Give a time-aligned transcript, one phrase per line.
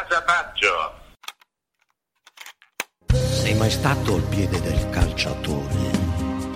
[0.00, 0.94] Casa Baggio.
[3.12, 5.90] Sei mai stato al piede del calciatore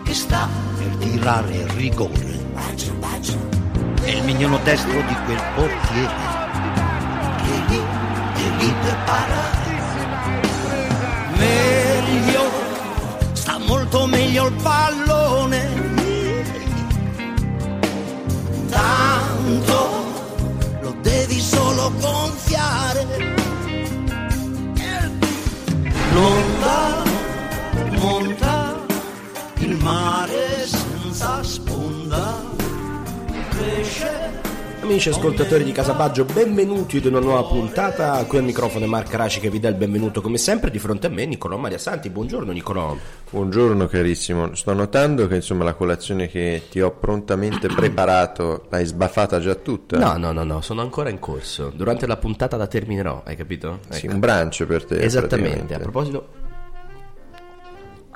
[0.02, 0.48] che sta
[0.78, 2.42] per tirare il rigore?
[4.02, 6.14] È il mignolo destro di quel portiere
[7.42, 7.82] che lì
[8.56, 9.72] deve parare.
[11.36, 12.50] Meglio,
[13.32, 15.92] sta molto meglio il pallone.
[18.70, 20.04] Tanto
[20.80, 22.23] lo devi solo gonfiare.
[26.14, 27.10] Lontano,
[27.98, 28.86] monta
[29.58, 30.44] il mare
[34.84, 38.22] Amici ascoltatori di Casabaggio, benvenuti ad una nuova puntata.
[38.27, 40.70] Qui al microfono è Marco Raci che vi dà il benvenuto come sempre.
[40.70, 42.10] Di fronte a me Nicolò Maria Santi.
[42.10, 42.94] Buongiorno Nicolò.
[43.30, 49.41] Buongiorno carissimo, sto notando che insomma la colazione che ti ho prontamente preparato l'hai sbaffata
[49.41, 49.96] già tutta.
[49.96, 51.72] No, no, no, no, sono ancora in corso.
[51.74, 53.78] Durante la puntata la terminerò, hai capito?
[53.88, 54.12] Sì, Ecco.
[54.14, 54.98] un brancio per te.
[55.02, 55.74] Esattamente.
[55.74, 56.28] A proposito,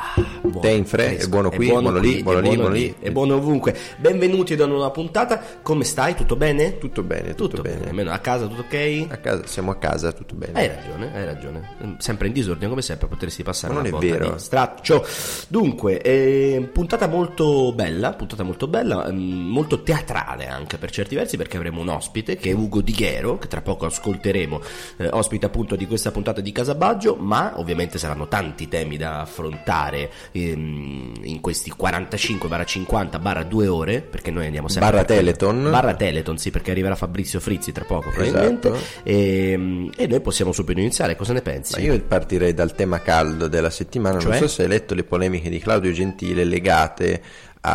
[0.01, 1.25] Ah, buono, Tè in fre, fresco.
[1.25, 2.95] è buono qui, buono lì, buono è lì, buono lì.
[3.01, 3.77] È buono ovunque.
[3.97, 5.43] Benvenuti ad una nuova puntata.
[5.61, 6.15] Come stai?
[6.15, 6.79] Tutto bene?
[6.79, 7.89] Tutto bene, tutto, bene.
[7.89, 9.07] Almeno a casa tutto ok?
[9.09, 10.53] A casa, siamo a casa, tutto bene.
[10.57, 11.69] Hai ragione, hai ragione.
[11.85, 14.35] Mm, Sempre in disordine come sempre, potresti passare Ma una non è botta vero.
[14.35, 15.05] di straccio.
[15.49, 21.37] Dunque, eh, puntata molto bella, puntata molto bella, mm, molto teatrale anche per certi versi
[21.37, 24.61] perché avremo un ospite che è Ugo Di Ghero, che tra poco ascolteremo,
[24.99, 29.87] eh, ospite appunto di questa puntata di Casabaggio, ma ovviamente saranno tanti temi da affrontare
[29.97, 34.91] ehm, in questi 45-50 barra 2 ore, perché noi andiamo sempre...
[34.91, 35.71] Barra Teleton.
[35.71, 38.69] Barra Teleton, sì, perché arriverà Fabrizio Frizzi tra poco probabilmente.
[38.69, 38.85] Esatto.
[39.03, 41.75] E, e noi possiamo subito iniziare, cosa ne pensi?
[41.75, 44.19] Ma io partirei dal tema caldo della settimana.
[44.19, 44.31] Cioè?
[44.31, 47.23] Non so se hai letto le polemiche di Claudio Gentile legate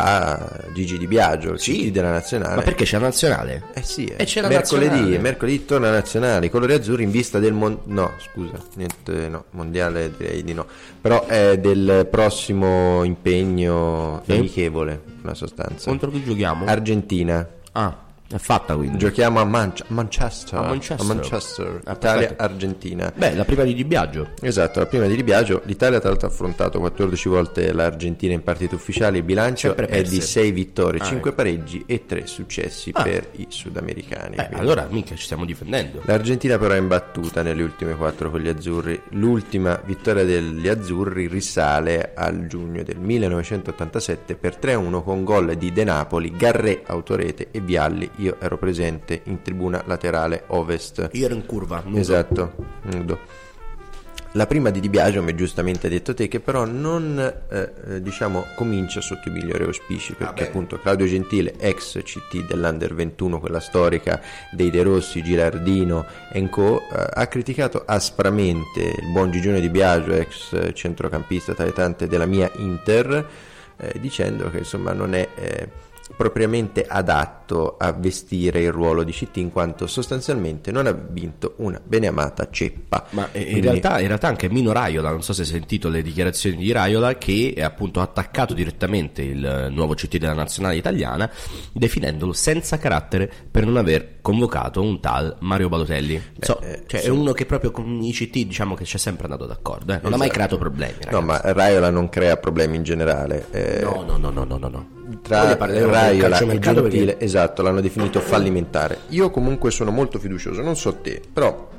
[0.02, 1.90] a Gigi Di Biagio, Sì.
[1.90, 2.56] Della nazionale.
[2.56, 3.62] Ma perché c'è la nazionale?
[3.74, 4.14] Eh sì, eh.
[4.18, 5.18] E c'è la mercoledì, nazionale.
[5.18, 9.44] mercoledì torna la nazionale, i colori azzurri in vista del mon- no, scusa, niente, no,
[9.50, 10.66] mondiale direi di no,
[11.00, 14.32] però è del prossimo impegno Sì.
[14.32, 15.88] amichevole, una sostanza.
[15.90, 16.64] Contro chi giochiamo?
[16.66, 17.46] Argentina.
[17.72, 17.98] ah,
[18.36, 18.98] è fatta quindi.
[18.98, 21.06] Giochiamo a Manch- Manchester, A Manchester.
[21.06, 22.42] Manchester, Ah, Italia perfetto.
[22.42, 23.12] Argentina.
[23.14, 24.30] Beh, la prima di Di Biagio.
[24.40, 28.42] Esatto, la prima di Di Biagio, l'Italia tra l'altro ha affrontato 14 volte l'Argentina in
[28.42, 31.36] partite ufficiali, il bilancio è di 6 vittorie, Ah, 5 ecco.
[31.36, 33.02] pareggi e 3 successi Ah.
[33.02, 34.36] per i sudamericani.
[34.36, 36.00] Beh, allora mica ci stiamo difendendo.
[36.04, 39.00] L'Argentina però è imbattuta nelle ultime quattro con gli azzurri.
[39.10, 45.84] L'ultima vittoria degli azzurri risale al giugno del 1987 per 3-1 con gol di De
[45.84, 48.10] Napoli, Garré autorete e Vialli.
[48.24, 51.10] Io ero presente in tribuna laterale ovest.
[51.12, 51.82] Io ero in curva.
[51.84, 51.98] nudo.
[51.98, 52.54] Esatto,
[52.84, 53.18] nudo.
[54.32, 58.02] La prima di Di Biagio, come giustamente hai detto te, che però non eh, eh,
[58.02, 60.46] diciamo comincia sotto i migliori auspici, perché Vabbè.
[60.48, 64.20] appunto Claudio Gentile, ex CT dell'Under 21, quella storica
[64.50, 70.12] dei De Rossi, Girardino e Co, eh, ha criticato aspramente il buon Gigione Di Biagio,
[70.14, 73.28] ex centrocampista tra le tante della mia Inter,
[73.76, 75.68] eh, dicendo che insomma non è eh,
[76.16, 81.80] propriamente adatto a vestire il ruolo di CT in quanto sostanzialmente non ha vinto una
[81.84, 83.06] beneamata ceppa.
[83.10, 85.88] Ma eh, in Quindi- realtà, in realtà anche Mino Raiola, non so se hai sentito
[85.88, 90.76] le dichiarazioni di Raiola, che ha appunto attaccato direttamente il eh, nuovo CT della nazionale
[90.76, 91.30] italiana,
[91.72, 96.22] definendolo senza carattere per non aver convocato un tal Mario Balotelli.
[96.40, 97.06] So, eh, cioè, sì.
[97.06, 100.00] è uno che proprio con i CT diciamo che ci è sempre andato d'accordo, eh.
[100.02, 100.32] non ha mai Esatto.
[100.32, 100.98] creato problemi.
[101.10, 101.24] No, ragazzi.
[101.44, 103.46] ma Raiola non crea problemi in generale.
[103.50, 104.88] eh, no, no, no, no, no, no, no.
[105.22, 108.98] Tra Raiola e Gentile, perché- esatto, l'hanno definito fallimentare.
[109.08, 111.70] Io comunque sono molto fiducioso, non so te, però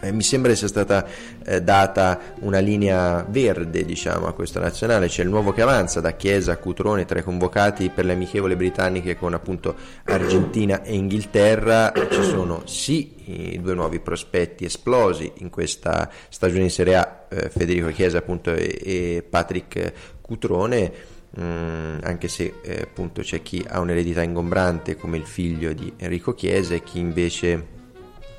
[0.00, 1.06] eh, mi sembra sia stata
[1.44, 5.08] eh, data una linea verde, diciamo, a questa nazionale.
[5.08, 8.56] C'è il nuovo che avanza da Chiesa a Cutrone tra i convocati per le amichevole
[8.56, 9.74] britanniche con appunto
[10.04, 11.92] Argentina e Inghilterra.
[12.10, 13.14] Ci sono sì
[13.54, 18.52] i due nuovi prospetti esplosi in questa stagione in Serie A, eh, Federico Chiesa appunto
[18.52, 21.14] e, e Patrick Cutrone.
[21.38, 26.34] Mm, anche se eh, appunto c'è chi ha un'eredità ingombrante come il figlio di Enrico
[26.34, 27.74] Chiesa e chi invece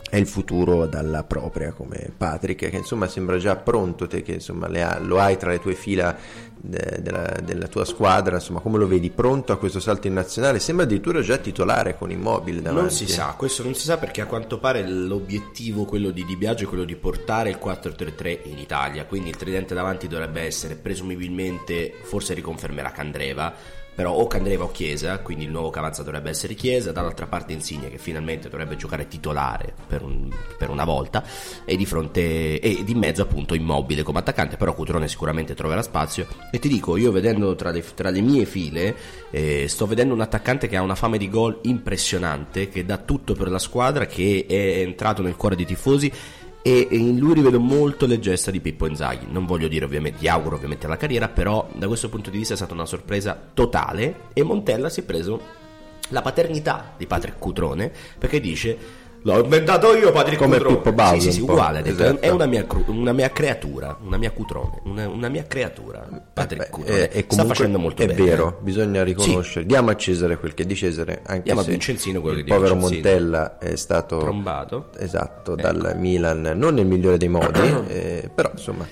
[0.09, 4.67] è il futuro dalla propria come Patrick che insomma sembra già pronto te che insomma
[4.67, 6.15] ha, lo hai tra le tue fila
[6.55, 9.09] de, della, della, tua squadra insomma come lo vedi?
[9.09, 10.59] Pronto a questo salto in nazionale?
[10.59, 12.81] Sembra addirittura già titolare con immobile davanti.
[12.81, 16.37] Non si sa questo non si sa perché a quanto pare l'obiettivo quello di Di
[16.37, 19.05] Biagio è quello di portare il 4-3-3 in Italia.
[19.05, 23.53] Quindi il tridente davanti dovrebbe essere presumibilmente forse riconfermerà Candreva
[23.97, 27.89] però o Candreva o Chiesa, quindi il nuovo Cavanza dovrebbe essere Chiesa, dall'altra parte Insigne
[27.89, 31.23] che finalmente dovrebbe giocare titolare per, un, per una volta
[31.65, 36.27] e di fronte e di mezzo appunto immobile come attaccante, però Cutrone sicuramente troverà spazio.
[36.51, 38.95] E ti dico, io vedendo tra le, tra le mie file
[39.31, 43.33] eh, sto vedendo un attaccante che ha una fame di gol impressionante, che dà tutto
[43.33, 46.11] per la squadra, che è entrato nel cuore dei tifosi
[46.61, 49.27] e in lui rivedo molto le gesta di Pippo Inzaghi.
[49.29, 52.53] Non voglio dire ovviamente, gli auguro ovviamente la carriera, però da questo punto di vista
[52.53, 55.41] è stata una sorpresa totale e Montella si è preso
[56.09, 60.75] la paternità di Patrick Cutrone perché dice L'ho inventato io, Patrick Come Cutrone.
[60.77, 61.83] Pippo Baudo, Sì, sì, sì, uguale.
[61.83, 62.21] esatto.
[62.21, 66.07] È una mia, cru- una mia creatura, una mia Cutrone, una, una mia creatura.
[66.33, 67.09] Patrick Beh, Cutrone.
[67.11, 68.23] eh, Sta facendo molto è bene.
[68.23, 69.65] vero, bisogna riconoscere.
[69.65, 72.45] Diamo a Cesare quel che è di Cesare, anche Diamo a Vincenzino quello che è
[72.45, 73.01] di povero Vincenzino.
[73.09, 74.89] Montella è stato Trombato.
[74.97, 77.59] esatto dal Milan, non nel migliore dei modi,
[77.89, 78.87] eh, però insomma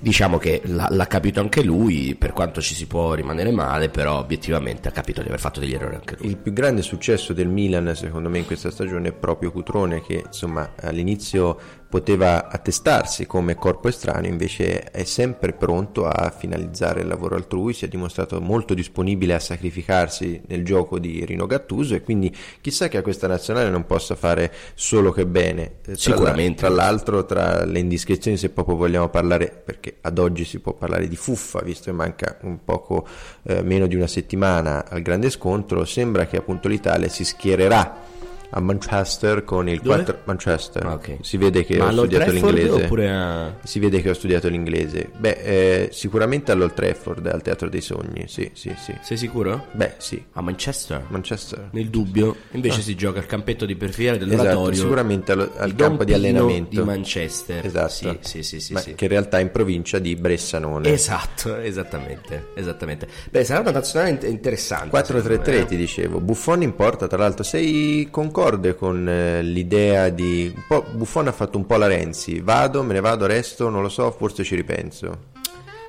[0.00, 4.88] Diciamo che l'ha, capito anche lui, per quanto ci si può rimanere male, però obiettivamente
[4.88, 6.28] ha capito di aver fatto degli errori anche lui.
[6.28, 10.22] il più grande successo del Milan secondo me in questa stagione è proprio Cutrone che
[10.26, 17.34] insomma all'inizio poteva attestarsi come corpo estraneo, invece è sempre pronto a finalizzare il lavoro
[17.34, 22.34] altrui, si è dimostrato molto disponibile a sacrificarsi nel gioco di Rino Gattuso e quindi
[22.60, 25.62] chissà che a questa nazionale non possa fare solo che bene.
[25.62, 26.62] Eh, Tra Sicuramente.
[26.62, 30.74] la- tra l'altro tra le indiscrezioni se proprio vogliamo parlare, perché ad oggi si può
[30.74, 33.06] parlare di fuffa, visto che manca un poco
[33.44, 38.16] eh, meno di una settimana al grande scontro, sembra che appunto l'Italia si schiererà
[38.50, 39.96] a Manchester con il Dove?
[40.02, 40.86] 4 Manchester.
[40.86, 41.16] Ah, ok.
[41.20, 42.70] Si vede che Ma ho studiato l'inglese.
[42.84, 43.54] oppure a...
[43.62, 45.10] Si vede che ho studiato l'inglese.
[45.16, 48.24] Beh, eh, sicuramente all'Old Trafford, al Teatro dei Sogni.
[48.26, 48.94] Sì, sì, sì.
[49.02, 49.66] Sei sicuro?
[49.72, 50.22] Beh, sì.
[50.32, 51.04] A Manchester?
[51.08, 51.68] Manchester.
[51.72, 54.78] Nel dubbio, invece si gioca al campetto di Perfiere Esatto, dell'oratorio.
[54.80, 57.66] sicuramente al, al campo di allenamento di Manchester.
[57.66, 57.88] Esatto.
[57.88, 58.94] Sì, sì, sì, sì, sì.
[58.94, 60.90] che in realtà è in provincia di Bressanone.
[60.90, 63.06] Esatto, esattamente, esattamente.
[63.30, 64.96] Beh, sarà una nazionale int- interessante.
[64.96, 65.64] 4-3-3 secondo me, eh.
[65.66, 70.54] ti dicevo, Buffon in porta tra l'altro, sei concorde con eh, l'idea di...
[70.92, 74.12] Buffon ha fatto un po' la Renzi, vado, me ne vado, resto, non lo so,
[74.12, 75.26] forse ci ripenso.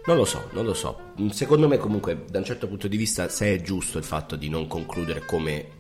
[0.08, 1.12] Non lo so, non lo so.
[1.22, 4.36] Mm, Secondo me comunque da un certo punto di vista se è giusto il fatto
[4.36, 5.78] di non concludere come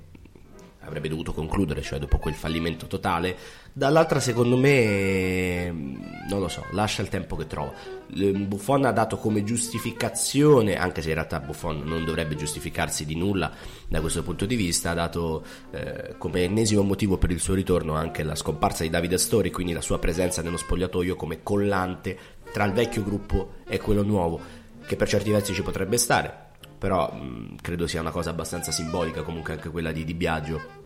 [0.81, 3.35] avrebbe dovuto concludere, cioè dopo quel fallimento totale,
[3.79, 5.95] dall'altra secondo me mm,
[6.27, 7.73] non lo so, lascia il tempo che trova.
[8.09, 13.51] Buffon ha dato come giustificazione, anche se in realtà Buffon non dovrebbe giustificarsi di nulla
[13.87, 17.95] da questo punto di vista, ha dato eh, come ennesimo motivo per il suo ritorno
[17.95, 22.17] anche la scomparsa di Davide Astori, quindi la sua presenza nello spogliatoio come collante
[22.51, 24.39] tra il vecchio gruppo e quello nuovo,
[24.85, 29.23] che per certi versi ci potrebbe stare, però mh, credo sia una cosa abbastanza simbolica
[29.23, 30.78] comunque anche quella di Di Biagio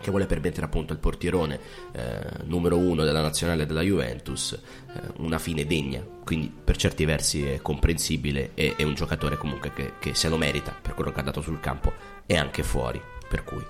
[0.00, 1.60] che vuole permettere appunto al portierone
[1.92, 7.44] eh, numero uno della nazionale della Juventus eh, una fine degna, quindi per certi versi
[7.46, 11.20] è comprensibile e è un giocatore comunque che, che se lo merita per quello che
[11.20, 11.92] ha dato sul campo
[12.26, 13.62] e anche fuori, per cui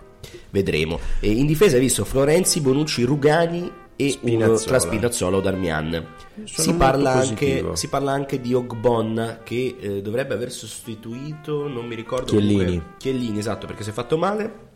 [0.50, 0.98] vedremo.
[1.18, 4.46] E in difesa hai visto Florenzi, Bonucci, Rugani e Spinazzola.
[4.46, 6.06] uno tra Spinazzola o Darmian.
[6.44, 11.94] Si parla, anche, si parla anche di Ogbonna che eh, dovrebbe aver sostituito, non mi
[11.94, 12.64] ricordo Chiellini.
[12.64, 14.68] comunque- Chiellini, esatto, perché si è fatto male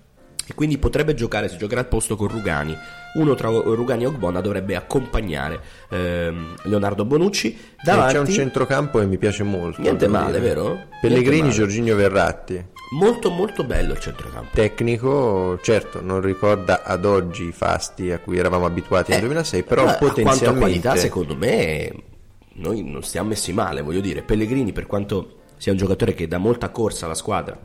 [0.47, 2.77] e quindi potrebbe giocare, si giocherà al posto con Rugani.
[3.15, 7.57] Uno tra Rugani e Ogbonna dovrebbe accompagnare ehm, Leonardo Bonucci.
[7.83, 9.81] Davanti, C'è un centrocampo che mi piace molto.
[9.81, 10.55] Niente male, dire.
[10.55, 10.79] vero?
[11.01, 11.51] Pellegrini.
[11.51, 12.63] Giorginio Verratti.
[12.99, 14.49] molto molto bello il centrocampo.
[14.53, 19.63] Tecnico, certo, non ricorda ad oggi i fasti a cui eravamo abituati nel Eh, 2006,
[19.63, 20.59] però a quanto a potenzialmente...
[20.61, 21.93] qualità, secondo me,
[22.55, 24.23] noi non stiamo messi male, voglio dire.
[24.23, 27.57] Pellegrini, per quanto sia un giocatore che dà molta corsa alla squadra,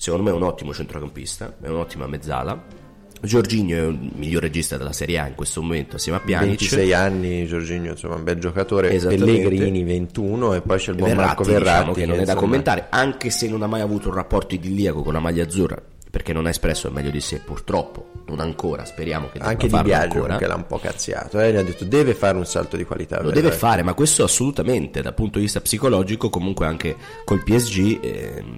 [0.00, 2.78] secondo me è un ottimo centrocampista, è un'ottima mezzala.
[3.22, 6.48] Giorginio è il miglior regista della Serie A in questo momento, assieme a Pjanic.
[6.60, 8.88] 26 anni, Giorginio, insomma, un bel giocatore.
[8.96, 11.68] Pellegrini, 21, e poi c'è il buon Marco Verratti, Verratti.
[11.68, 14.54] diciamo che non è da insomma, commentare, anche se non ha mai avuto un rapporto
[14.54, 15.76] idilliaco con la maglia azzurra,
[16.10, 19.78] perché non ha espresso il meglio di sé, purtroppo, non ancora, speriamo che Anche Di
[19.82, 20.36] Biagio ancora.
[20.38, 23.16] che l'ha un po' cazziato, eh, gli ha detto deve fare un salto di qualità.
[23.16, 23.42] Lo Verratti.
[23.42, 28.56] deve fare, ma questo assolutamente dal punto di vista psicologico, comunque anche col PSG, ehm,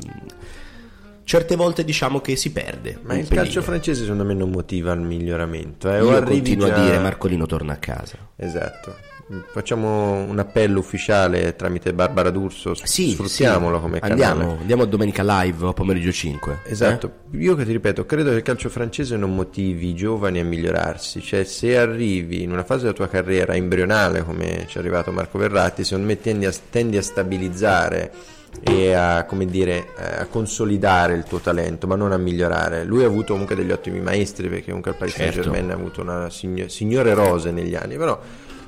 [1.25, 2.99] certe volte diciamo che si perde.
[3.03, 3.43] Ma il pelino.
[3.45, 5.91] calcio francese secondo me non motiva il miglioramento.
[5.91, 5.99] Eh.
[6.03, 8.17] Io continuo già- a dire Marcolino torna a casa.
[8.37, 9.11] Esatto.
[9.51, 13.83] facciamo un appello ufficiale tramite Barbara D'Urso, Sì, sfruttiamolo sì.
[13.83, 14.59] come andiamo, canale.
[14.61, 16.59] andiamo a domenica live o pomeriggio 5.
[16.65, 20.45] Esatto, io che ti ripeto, credo che il calcio francese non motivi i giovani a
[20.45, 25.13] migliorarsi, cioè se arrivi in una fase della tua carriera embrionale come ci è arrivato
[25.13, 28.13] Marco Verratti, secondo me tendi a, tendi a stabilizzare
[28.61, 32.85] e a, come dire, a consolidare il tuo talento, ma non a migliorare.
[32.85, 35.33] Lui ha avuto comunque degli ottimi maestri perché comunque al Paris Certo.
[35.33, 38.21] Saint-Germain ha avuto una signo- signore rose negli anni, però ha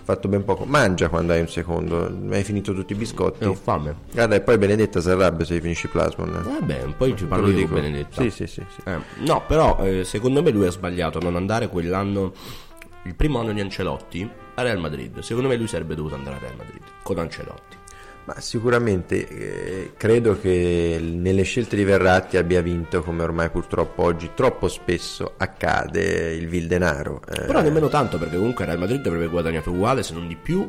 [0.02, 0.64] fatto ben poco.
[0.64, 3.44] Mangia quando hai un secondo, hai finito tutti i biscotti.
[3.44, 3.94] Eh, ho fame.
[4.12, 6.42] Guarda, e poi Benedetta si arrabbia se finisci Plasmon.
[6.44, 8.20] Vabbè, poi ci parlo con Benedetta.
[8.22, 8.80] Sì, sì, sì, sì.
[8.84, 12.32] Eh, no, però eh, secondo me lui ha sbagliato a non andare quell'anno,
[13.04, 15.20] il primo anno di Ancelotti, a Real Madrid.
[15.20, 17.76] Secondo me lui sarebbe dovuto andare a Real Madrid con Ancelotti.
[18.26, 24.31] Ma sicuramente eh, credo che nelle scelte di Verratti abbia vinto, come ormai purtroppo oggi
[24.35, 27.21] troppo spesso accade, il vil denaro.
[27.28, 30.66] Eh, Però nemmeno tanto perché comunque Real Madrid avrebbe guadagnato uguale se non di più.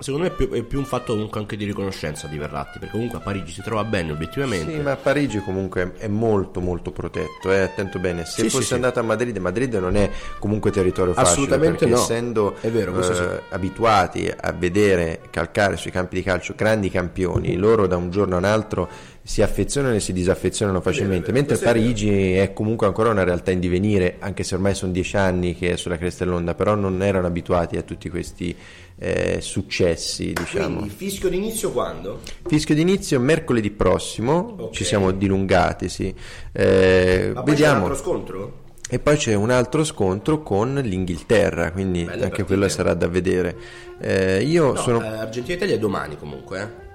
[0.00, 2.92] Secondo me è più, è più un fatto comunque anche di riconoscenza di Verratti perché
[2.92, 4.72] comunque a Parigi si trova bene obiettivamente.
[4.72, 8.68] Sì, ma Parigi comunque è molto molto protetto, eh, attento bene, se Sì, fosse sì,
[8.68, 8.74] sì.
[8.74, 12.00] andato a Madrid, Madrid non è comunque territorio facile, Assolutamente perché no.
[12.00, 13.12] essendo vero, sì.
[13.12, 18.36] eh, abituati a vedere calcare sui campi di calcio grandi campioni, loro da un giorno
[18.36, 18.88] a un altro
[19.28, 24.16] si affezionano e si disaffezionano facilmente, mentre Parigi è comunque ancora una realtà in divenire,
[24.20, 27.76] anche se ormai sono dieci anni che è sulla cresta dell'onda, però non erano abituati
[27.76, 28.56] a tutti questi
[28.98, 30.76] eh, successi, diciamo.
[30.78, 32.20] Quindi fischio d'inizio quando?
[32.46, 34.74] Fischio d'inizio mercoledì prossimo, Ok.
[34.74, 36.12] ci siamo dilungati, sì.
[36.52, 37.80] Eh, Ma poi c'è un vediamo.
[37.86, 38.52] altro scontro?
[38.90, 42.44] E poi c'è un altro scontro con l'Inghilterra, quindi Belle anche partite.
[42.44, 43.54] quello sarà da vedere.
[44.00, 46.86] Eh, io No, sono eh, Argentina-Italia è domani comunque, eh.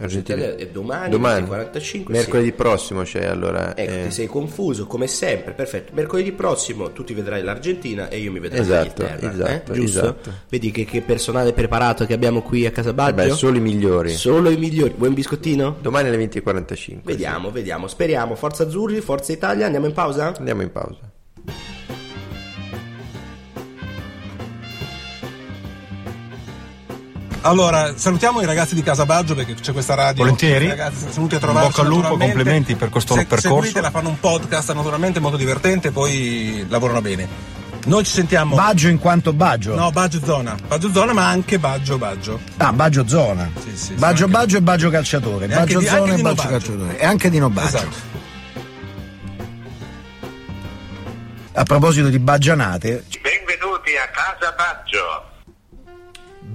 [0.00, 0.54] Argentina.
[0.56, 2.52] È domani, Domani, 45, mercoledì sì.
[2.54, 3.76] prossimo c'è allora.
[3.76, 5.92] Ecco, eh, ti sei confuso come sempre, perfetto.
[5.94, 9.30] Mercoledì prossimo tu ti vedrai l'Argentina e io mi vedrò Esatto, l'Inghilterra.
[9.32, 9.74] esatto, eh?
[9.74, 9.98] Giusto?
[10.00, 10.32] esatto.
[10.48, 14.10] Vedi che, che personale preparato che abbiamo qui a Casa eh beh, solo i migliori.
[14.10, 14.94] Solo i migliori.
[14.96, 15.76] Vuoi un biscottino?
[15.80, 16.98] Domani alle 20.45.
[17.02, 17.86] Vediamo, vediamo.
[17.86, 18.34] Speriamo.
[18.34, 19.64] Forza Azzurri, Forza Italia.
[19.66, 20.32] Andiamo in pausa?
[20.32, 20.38] sì.
[20.38, 21.10] Andiamo in pausa.
[27.42, 30.22] Allora, salutiamo i ragazzi di Casabaggio perché c'è questa radio.
[30.24, 30.68] Volentieri.
[30.68, 31.68] Ragazzi venuti a trovarci.
[31.70, 33.48] bocca al lupo, complimenti per questo Se- percorso.
[33.62, 37.26] Seguitela, fanno un podcast naturalmente molto divertente, poi lavorano bene.
[37.86, 38.54] Noi ci sentiamo.
[38.56, 39.74] Baggio in quanto Baggio?
[39.74, 40.54] No, Baggio Zona.
[40.68, 42.38] Baggio Zona, ma anche Baggio Baggio.
[42.58, 43.48] Ah, Baggio Zona.
[43.64, 45.46] Sì, sì, Baggio sì, Baggio e Baggio Calciatore.
[45.46, 46.48] E anche Baggio di- Zona anche e Baggio Nobaggio.
[46.50, 46.98] Calciatore.
[46.98, 47.66] E anche di No Baggio.
[47.68, 48.08] Esatto.
[51.52, 53.04] A proposito di baggianate,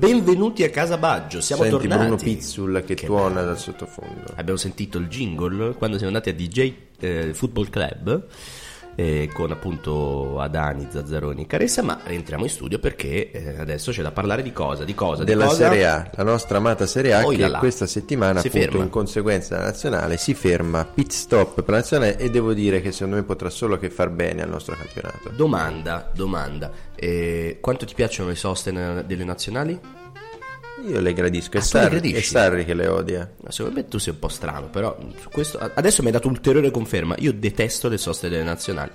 [0.05, 1.41] Benvenuti a Casa Baggio.
[1.41, 2.01] Siamo Senti tornati.
[2.01, 4.33] Bruno Pizzul che, tuona dal sottofondo.
[4.35, 8.27] Abbiamo sentito il jingle quando siamo andati a DJ eh, Football Club
[8.95, 14.01] eh, con appunto Adani, Zazzaroni e Caressa, ma rientriamo in studio perché eh, adesso c'è
[14.01, 14.83] da parlare di cosa?
[14.83, 15.24] Di cosa?
[15.24, 15.67] Di della cosa?
[15.69, 18.83] Serie A, la nostra amata Serie A Oh, che là questa settimana Si appunto ferma.
[18.83, 22.91] in conseguenza della nazionale si ferma, pit stop per la nazionale e devo dire che
[22.91, 25.29] secondo me potrà solo che far bene al nostro campionato.
[25.35, 26.71] Domanda, domanda.
[26.95, 29.77] Eh, quanto ti piacciono le soste delle nazionali?
[30.84, 33.29] Io le gradisco, è Ah, le Sarri, è Sarri che le odia.
[33.41, 34.98] No, Secondo me tu sei un po' strano, però
[35.32, 37.15] questo adesso mi hai dato ulteriore conferma.
[37.20, 38.91] Io detesto le soste delle nazionali.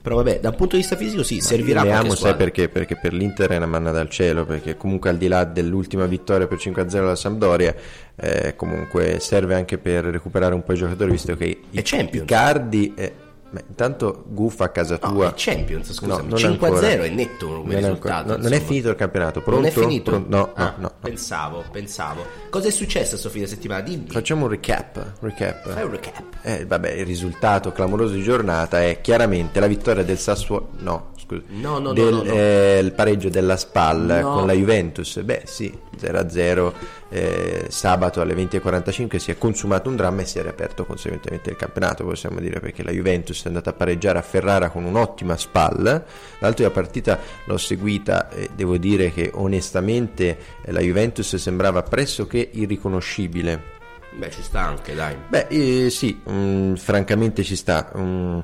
[0.00, 2.68] Però vabbè, da un punto di vista fisico sì, servirà le a amo, sai perché?
[2.68, 6.46] Perché per l'Inter è una manna dal cielo, perché comunque al di là dell'ultima vittoria
[6.46, 7.74] per 5-0 alla Sampdoria,
[8.14, 12.24] eh, comunque serve anche per recuperare un po' i giocatori, visto che È Champions.
[12.30, 12.92] Icardi...
[12.94, 13.12] eh,
[13.54, 15.28] beh, intanto Guffa a casa No, tua...
[15.30, 16.88] è Champions, scusa, non 5-0 ancora.
[16.90, 18.36] è netto come Non è risultato.
[18.36, 19.60] no, non è finito il campionato, pronto?
[19.60, 20.10] Non è finito?
[20.10, 20.36] Pronto?
[20.36, 20.92] No, Ah, no, no, no.
[21.00, 22.24] Pensavo, pensavo.
[22.50, 23.80] Cosa è successo questo fine settimana?
[23.82, 24.08] Dimmi.
[24.10, 25.12] Facciamo un recap.
[25.20, 25.68] recap.
[25.70, 26.22] Fai un recap.
[26.42, 30.70] Eh, vabbè, il risultato clamoroso di giornata è chiaramente la vittoria del Sassuolo.
[30.78, 31.42] No, scusa.
[31.48, 35.20] No, no, del, no, eh, il pareggio della SPAL con la Juventus.
[35.20, 36.72] Beh, sì, 0-0.
[37.08, 41.56] eh, sabato alle 20.45 si è consumato un dramma e si è riaperto conseguentemente il
[41.56, 46.04] campionato, possiamo dire, perché la Juventus è andata a pareggiare a Ferrara con un'ottima SPAL.
[46.40, 53.72] L'altra partita l'ho seguita e devo dire che onestamente la Juventus sembrava pressoché irriconoscibile.
[54.16, 55.16] Beh, ci sta anche, dai.
[55.28, 57.90] Beh, eh, sì, mm, francamente ci sta.
[57.96, 58.38] Mm,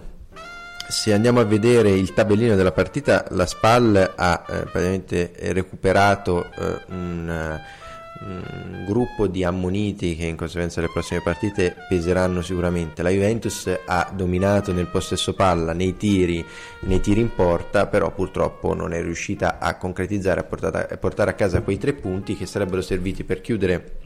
[0.91, 6.81] se andiamo a vedere il tabellino della partita, la SPAL ha eh, praticamente recuperato eh,
[6.89, 13.03] un, eh, un gruppo di ammoniti che in conseguenza delle prossime partite peseranno sicuramente.
[13.03, 16.45] La Juventus ha dominato nel possesso palla, nei tiri,
[16.81, 21.31] nei tiri in porta, però purtroppo non è riuscita a concretizzare, a portare a, portare
[21.31, 24.00] a casa quei tre punti che sarebbero serviti per chiudere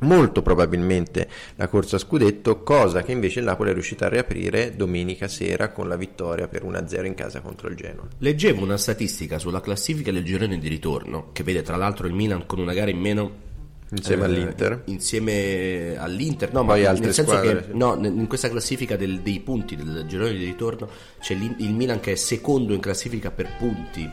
[0.00, 4.74] molto probabilmente la corsa a scudetto, cosa che invece il Napoli è riuscito a riaprire
[4.76, 8.08] domenica sera con la vittoria per 1-0 in casa contro il Genoa.
[8.18, 12.46] Leggevo una statistica sulla classifica del girone di ritorno, che vede tra l'altro il Milan
[12.46, 13.44] con una gara in meno
[13.90, 14.82] Insieme eh, all'Inter.
[14.86, 17.76] Insieme all'Inter, no, Poi ma nel senso squadre, che sì.
[17.76, 20.88] no, in questa classifica del- dei punti del girone di ritorno
[21.20, 24.10] c'è il Milan che è secondo in classifica per punti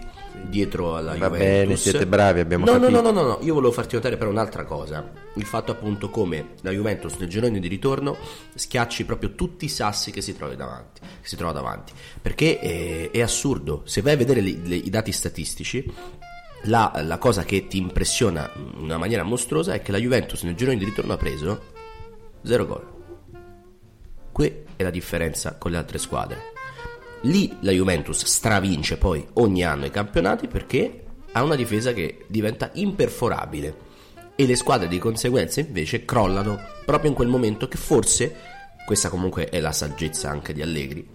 [0.49, 1.37] dietro alla Va Juventus.
[1.39, 2.89] bene, siete bravi, abbiamo no, capito.
[2.91, 6.09] No, no, no, no, no, io volevo farti notare però un'altra cosa, il fatto appunto
[6.09, 8.17] come la Juventus nel girone di ritorno
[8.55, 11.93] schiacci proprio tutti i sassi che si trova davanti, che si trova davanti.
[12.21, 15.91] perché è, è assurdo, se vai a vedere le- le- i dati statistici
[16.63, 20.55] la, la cosa che ti impressiona in una maniera mostruosa è che la Juventus nel
[20.55, 21.61] girone di ritorno ha preso
[22.43, 22.91] 0 gol.
[24.31, 26.52] Qui è la differenza con le altre squadre.
[27.23, 32.69] Lì la Juventus stravince poi ogni anno i campionati perché ha una difesa che diventa
[32.73, 33.91] imperforabile
[34.35, 38.35] e le squadre di conseguenza invece crollano proprio in quel momento che forse,
[38.85, 41.07] questa comunque è la saggezza anche di Allegri,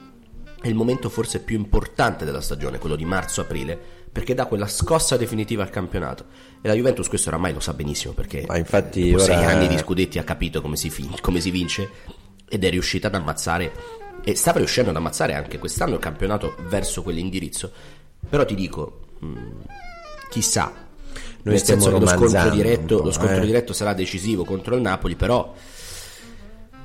[0.61, 3.79] è il momento forse più importante della stagione, quello di marzo-aprile,
[4.11, 6.25] perché dà quella scossa definitiva al campionato.
[6.63, 9.69] E la Juventus questo oramai lo sa benissimo perché Ma infatti dopo ora- sei anni
[9.69, 11.91] di scudetti ha capito come si, fin- come si vince
[12.49, 13.73] ed è riuscita ad ammazzare
[14.29, 17.73] e stava riuscendo ad ammazzare anche quest'anno il campionato verso quell'indirizzo.
[18.29, 19.37] Però ti dico, mh,
[20.29, 20.65] chissà.
[20.71, 23.47] Noi Nel stiamo senso che lo scontro, diretto, lo scontro eh.
[23.47, 25.55] diretto sarà decisivo contro il Napoli, però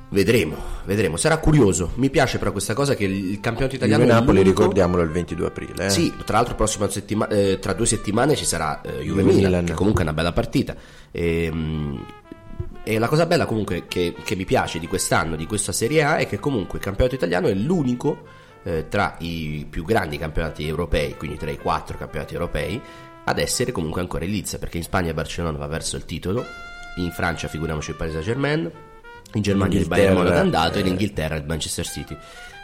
[0.08, 1.18] vedremo, vedremo.
[1.18, 1.90] Sarà curioso.
[1.96, 5.46] Mi piace però questa cosa che il, campionato italiano Juve Napoli l'unico- ricordiamolo il 22
[5.46, 5.84] aprile.
[5.84, 5.90] eh.
[5.90, 9.74] sì, tra l'altro prossima settima- eh, tra due settimane ci sarà eh, Juve Milan, che
[9.74, 10.74] comunque è una bella partita.
[11.10, 12.06] Ehm,
[12.84, 16.16] E, la cosa bella comunque che, che mi piace di quest'anno, di questa Serie A,
[16.18, 18.22] è che comunque il campionato italiano è l'unico
[18.62, 22.80] eh, tra i più grandi campionati europei, quindi tra i quattro campionati europei,
[23.24, 26.44] ad essere comunque ancora in lizza, perché in Spagna Barcellona va verso il titolo,
[26.96, 28.70] in Francia figuriamoci il Paris Saint Germain,
[29.32, 32.16] in Germania il Bayern Monaco è andato e in eh, Inghilterra il Manchester City.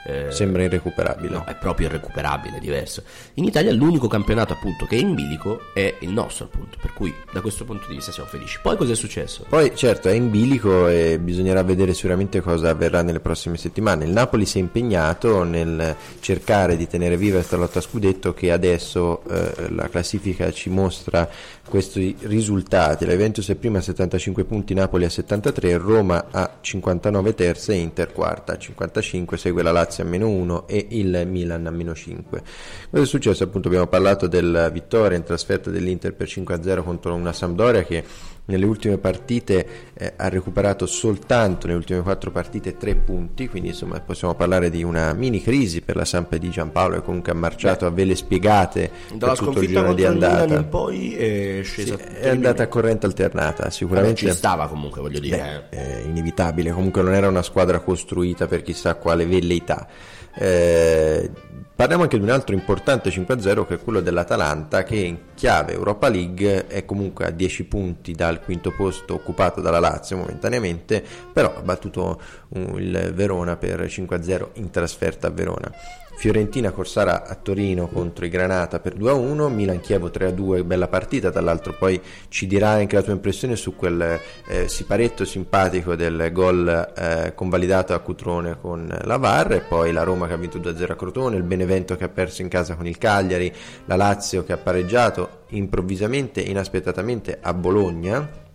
[0.04, 1.28] Eh, Sembra irrecuperabile.
[1.28, 3.02] No, è proprio irrecuperabile, è diverso.
[3.34, 7.14] In Italia l'unico campionato appunto che è in bilico è il nostro appunto, per cui
[7.32, 8.58] da questo punto di vista siamo felici.
[8.62, 9.44] Poi cosa è successo?
[9.48, 14.04] Poi certo è in bilico e bisognerà vedere sicuramente cosa avverrà nelle prossime settimane.
[14.04, 18.52] Il Napoli si è impegnato nel cercare di tenere viva questa lotta a scudetto che
[18.52, 21.28] adesso eh, la classifica ci mostra
[21.70, 23.06] questi risultati.
[23.06, 27.76] La Juventus è prima a 75 punti, Napoli a 73, Roma a 59 terza e
[27.76, 31.94] Inter quarta a 55, segue la Lazio a meno 1 e il Milan a meno
[31.94, 32.42] 5.
[32.90, 33.44] Cosa è successo?
[33.44, 38.04] Appunto abbiamo parlato della vittoria in trasferta dell'Inter per 5-0 contro una Sampdoria che
[38.46, 44.00] nelle ultime partite eh, ha recuperato soltanto nelle ultime quattro partite tre punti, quindi insomma
[44.00, 47.86] possiamo parlare di una mini crisi per la Samp di Giampaolo che comunque ha marciato
[47.86, 50.64] a vele spiegate Dalla per tutto il girone di andata.
[50.64, 55.20] poi è scesa Sì, è andata a corrente alternata, Vabbè, sicuramente ci stava comunque, voglio
[55.20, 55.66] dire.
[55.70, 59.86] Beh, è inevitabile, comunque non era una squadra costruita per chissà quale velleità.
[60.34, 61.30] Eh,
[61.74, 66.08] parliamo anche di un altro importante 5-0 che è quello dell'Atalanta che in chiave Europa
[66.08, 71.62] League è comunque a 10 punti dal quinto posto occupato dalla Lazio momentaneamente, però ha
[71.62, 75.72] battuto uh, il Verona per 5-0 in trasferta a Verona.
[76.20, 81.40] Fiorentina Corsara a Torino contro i Granata per 2-1, Milan Chievo 3-2, bella partita, tra
[81.40, 86.92] l'altro poi ci dirà anche la tua impressione su quel eh, siparetto simpatico del gol
[86.94, 90.90] eh, convalidato a Cutrone con la VAR e poi la Roma che ha vinto 2-0
[90.90, 93.50] a Crotone, il Benevento che ha perso in casa con il Cagliari,
[93.86, 98.48] la Lazio che ha pareggiato improvvisamente, inaspettatamente a Bologna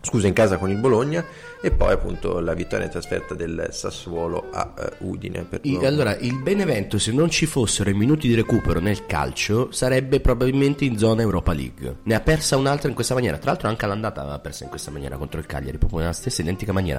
[0.00, 1.24] scusa in casa con il Bologna
[1.62, 5.46] e poi appunto la vittoria in trasferta del Sassuolo a eh, Udine
[5.78, 5.86] uno.
[5.86, 10.84] allora, il Benevento, se non ci fossero i minuti di recupero nel calcio, sarebbe probabilmente
[10.84, 11.96] in zona Europa League.
[12.04, 13.36] Ne ha persa un'altra in questa maniera.
[13.38, 16.42] Tra l'altro, anche l'andata aveva persa in questa maniera contro il Cagliari, proprio nella stessa
[16.42, 16.98] identica maniera.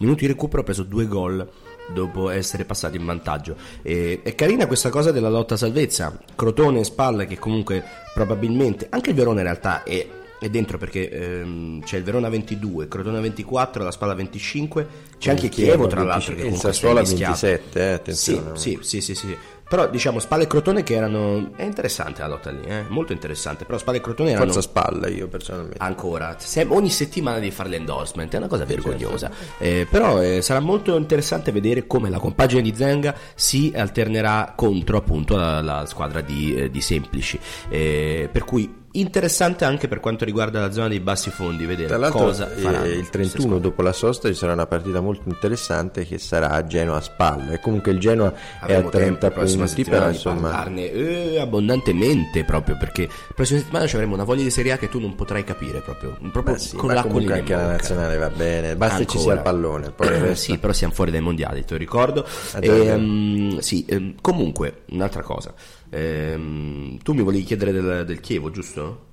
[0.00, 1.48] minuti di recupero ha preso due gol
[1.92, 3.56] dopo essere passati in vantaggio.
[3.82, 6.18] E, è carina questa cosa della lotta a salvezza.
[6.34, 7.82] Crotone e Spalla che comunque
[8.14, 10.06] probabilmente, anche il Verona in realtà è,
[10.38, 14.86] è dentro perché ehm, c'è il Verona 22, Crotone 24, la Spalla 25,
[15.18, 17.46] c'è anche Chievo tra l'altro che il comunque è Sassuolo a mischiato.
[17.46, 18.56] 27, eh, Sì, attenzione.
[18.58, 19.36] sì, sì, sì, sì.
[19.70, 21.52] Però diciamo Spalla e Crotone che erano...
[21.54, 22.86] È interessante la lotta lì, eh?
[22.88, 23.64] molto interessante.
[23.64, 24.46] Però Spalla e Crotone erano...
[24.46, 25.78] Forza spalla io personalmente.
[25.78, 29.30] Ancora, Se- ogni settimana devi fare l'endorsement, è una cosa vergognosa.
[29.58, 34.96] Eh, però eh, sarà molto interessante vedere come la compagine di Zenga si alternerà contro
[34.96, 37.38] appunto la, la squadra di, eh, di Semplici.
[37.68, 41.96] Eh, per cui interessante anche per quanto riguarda la zona dei bassi fondi, vedere Tra
[41.96, 43.60] l'altro cosa eh, faranno il queste 31 squadre.
[43.60, 47.98] dopo la sosta ci sarà una partita molto interessante che sarà Genoa-Spalla e comunque il
[48.00, 52.76] Genoa Avremo è a 30 tempo la prossima punti però insomma parlarne eh, abbondantemente proprio
[52.76, 55.44] perché la prossima settimana ci avremo una voglia di Serie A che tu non potrai
[55.44, 59.18] capire proprio, proprio Beh, sì, con l'acqua comunque anche la nazionale va bene basta ci
[59.18, 59.42] sia il Ancora.
[59.42, 62.26] pallone poi sì, però siamo fuori dai mondiali, te lo ricordo.
[62.52, 62.74] Addio.
[62.74, 65.52] Ehm, sì, ehm, comunque, un'altra cosa.
[65.90, 69.06] Ehm, tu mi volevi chiedere del, del Chievo, giusto?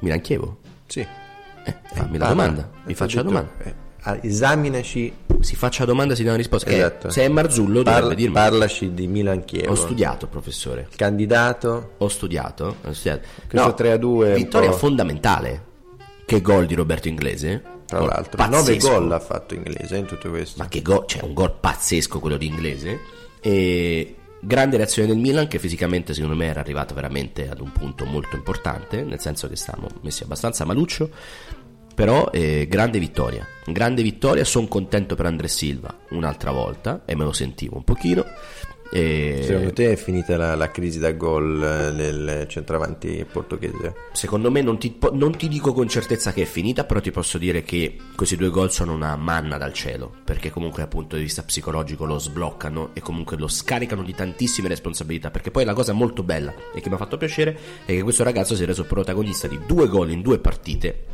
[0.00, 0.58] Milan Chievo?
[0.86, 2.28] sì Eh, fammi la Parla.
[2.28, 3.50] domanda, mi faccia la domanda.
[3.62, 6.70] eh, ah, esaminaci Si faccia la domanda, si dà una risposta.
[6.70, 8.34] Esatto se è Marzullo, Parla- dirmi.
[8.34, 10.88] parlaci di Milan Chievo Ho studiato, professore.
[10.96, 12.76] candidato Ho studiato.
[12.84, 13.26] Ho studiato.
[13.48, 15.64] Questo 3-2 è un Vittoria po'- fondamentale.
[16.26, 17.62] Che gol di Roberto Inglese.
[17.86, 18.88] tra Gol l'altro pazzesco.
[18.88, 22.18] 9 gol ha fatto inglese in tutto questo ma che gol, c'è un gol pazzesco
[22.18, 22.98] quello di inglese
[23.40, 28.04] e grande reazione del Milan che fisicamente secondo me era arrivato veramente ad un punto
[28.04, 31.10] molto importante nel senso che stavamo messi abbastanza maluccio
[31.94, 33.46] però eh, grande vittoria.
[33.64, 38.24] Grande vittoria sono contento per Andrea Silva un'altra volta e me lo sentivo un pochino
[38.90, 43.94] e secondo te è finita la, la crisi da gol eh, del centravanti portoghese?
[44.12, 47.38] Secondo me non ti, non ti dico con certezza che è finita, però ti posso
[47.38, 51.22] dire che questi due gol sono una manna dal cielo, perché comunque dal punto di
[51.22, 55.92] vista psicologico lo sbloccano e comunque lo scaricano di tantissime responsabilità, perché poi la cosa
[55.92, 58.84] molto bella e che mi ha fatto piacere è che questo ragazzo si è reso
[58.84, 61.04] protagonista di due gol in due partite,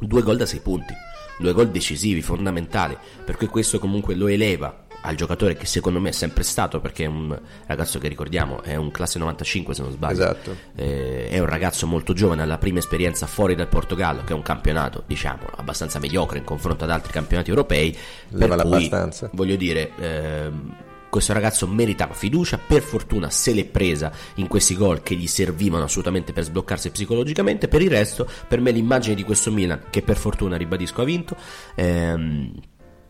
[0.00, 0.92] due gol da sei punti,
[1.38, 6.08] due gol decisivi, fondamentali, per cui questo comunque lo eleva al giocatore che secondo me
[6.08, 9.90] è sempre stato perché è un ragazzo che ricordiamo è un classe 95 se non
[9.92, 10.56] sbaglio Esatto.
[10.76, 14.36] eh, è un ragazzo molto giovane, ha la prima esperienza fuori dal Portogallo, che è
[14.36, 17.96] un campionato, diciamo, abbastanza mediocre in confronto ad altri campionati europei.
[18.30, 19.30] Ne Per cui, abbastanza.
[19.32, 20.74] voglio dire, ehm,
[21.08, 25.84] questo ragazzo meritava fiducia, per fortuna se l'è presa in questi gol che gli servivano
[25.84, 27.68] assolutamente per sbloccarsi psicologicamente.
[27.68, 31.36] Per il resto, per me l'immagine di questo Milan, che per fortuna ribadisco ha vinto,
[31.74, 32.52] ehm,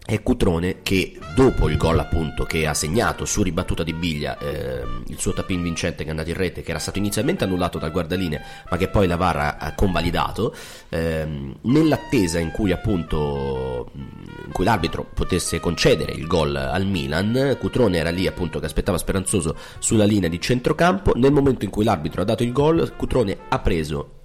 [0.05, 5.05] è Cutrone che dopo il gol appunto che ha segnato su ribattuta di Biglia ehm,
[5.07, 7.93] il suo tapin vincente che è andato in rete che era stato inizialmente annullato dal
[7.93, 10.55] guardaline ma che poi la VAR ha- convalidato
[10.89, 17.99] ehm, nell'attesa in cui appunto in cui l'arbitro potesse concedere il gol al Milan Cutrone
[17.99, 21.13] era lì appunto che aspettava speranzoso sulla linea di centrocampo.
[21.15, 24.21] Nel momento in cui l'arbitro ha dato il gol Cutrone ha preso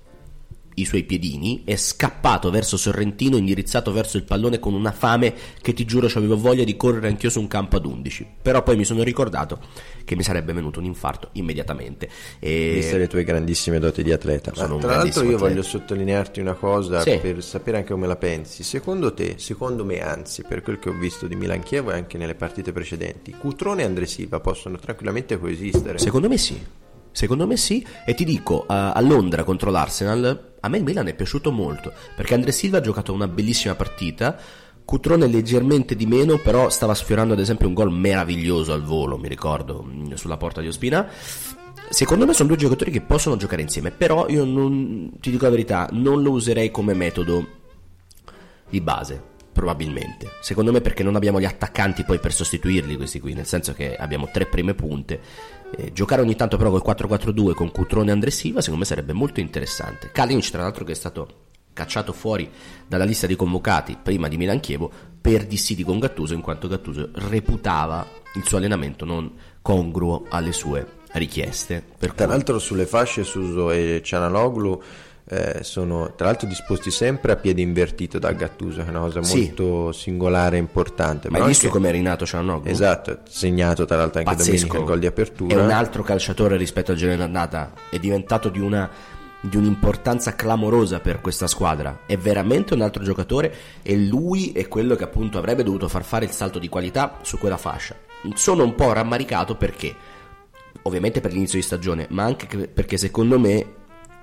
[0.79, 5.73] i suoi piedini, è scappato verso Sorrentino, indirizzato verso il pallone con una fame che
[5.73, 8.25] ti giuro avevo voglia di correre anch'io su un campo ad 11.
[8.43, 9.59] Però poi mi sono ricordato
[10.05, 12.07] che mi sarebbe venuto un infarto immediatamente.
[12.39, 12.73] E...
[12.75, 14.51] viste le tue grandissime doti di atleta.
[14.55, 15.47] Ma Sono un tra l'altro io atleta.
[15.47, 17.17] voglio sottolinearti una cosa Sì.
[17.17, 18.61] per sapere anche come la pensi.
[18.61, 22.19] Secondo te, secondo me anzi, per quel che ho visto di Milan Chievo e anche
[22.19, 25.97] nelle partite precedenti, Cutrone e Andre Silva possono tranquillamente coesistere.
[25.97, 26.85] Secondo me sì.
[27.17, 31.07] Secondo me sì, e ti dico, a a Londra contro l'Arsenal, a me il Milan
[31.07, 34.37] è piaciuto molto, perché Andre Silva ha giocato una bellissima partita,
[34.85, 39.27] Cutrone leggermente di meno, però stava sfiorando ad esempio un gol meraviglioso al volo, mi
[39.29, 41.09] ricordo, mh, sulla porta di Ospina.
[41.89, 45.49] Secondo me sono due giocatori che possono giocare insieme, però io non, ti dico la
[45.49, 47.47] verità, non lo userei come metodo
[48.69, 49.35] di base.
[49.57, 53.73] Probabilmente, secondo me perché non abbiamo gli attaccanti poi per sostituirli questi qui, nel senso
[53.73, 55.19] che abbiamo tre prime punte.
[55.75, 59.13] Eh, giocare ogni tanto però col 4-4-2 con Cutrone e Andre Silva secondo me sarebbe
[59.13, 60.09] molto interessante.
[60.11, 62.49] Kalinic tra l'altro che è stato cacciato fuori
[62.87, 64.89] dalla lista dei convocati prima di Milan Chievo
[65.21, 70.95] per dissidi con Gattuso in quanto Gattuso reputava il suo allenamento non congruo alle sue
[71.13, 71.83] richieste.
[71.97, 74.81] Tra cui- l'altro sulle fasce Suso e Cianaloglu
[75.29, 79.21] eh, sono tra l'altro disposti sempre a piede invertito da Gattuso, che è una cosa
[79.23, 79.39] Sì.
[79.45, 81.29] molto singolare e importante.
[81.29, 82.67] Ma hai visto come è rinato Cianoglu?
[82.69, 84.51] Esatto, segnato tra l'altro anche pazzesco.
[84.55, 85.55] domenica il gol di apertura.
[85.55, 87.73] È un altro calciatore rispetto al genere d'andata.
[87.89, 88.89] È diventato di una
[89.39, 91.99] di un'importanza clamorosa per questa squadra.
[92.07, 96.25] È veramente un altro giocatore e lui è quello che appunto avrebbe dovuto far fare
[96.25, 97.95] il salto di qualità su quella fascia.
[98.33, 99.93] Sono un po' rammaricato perché
[100.83, 103.65] ovviamente per l'inizio di stagione, ma anche che- perché secondo me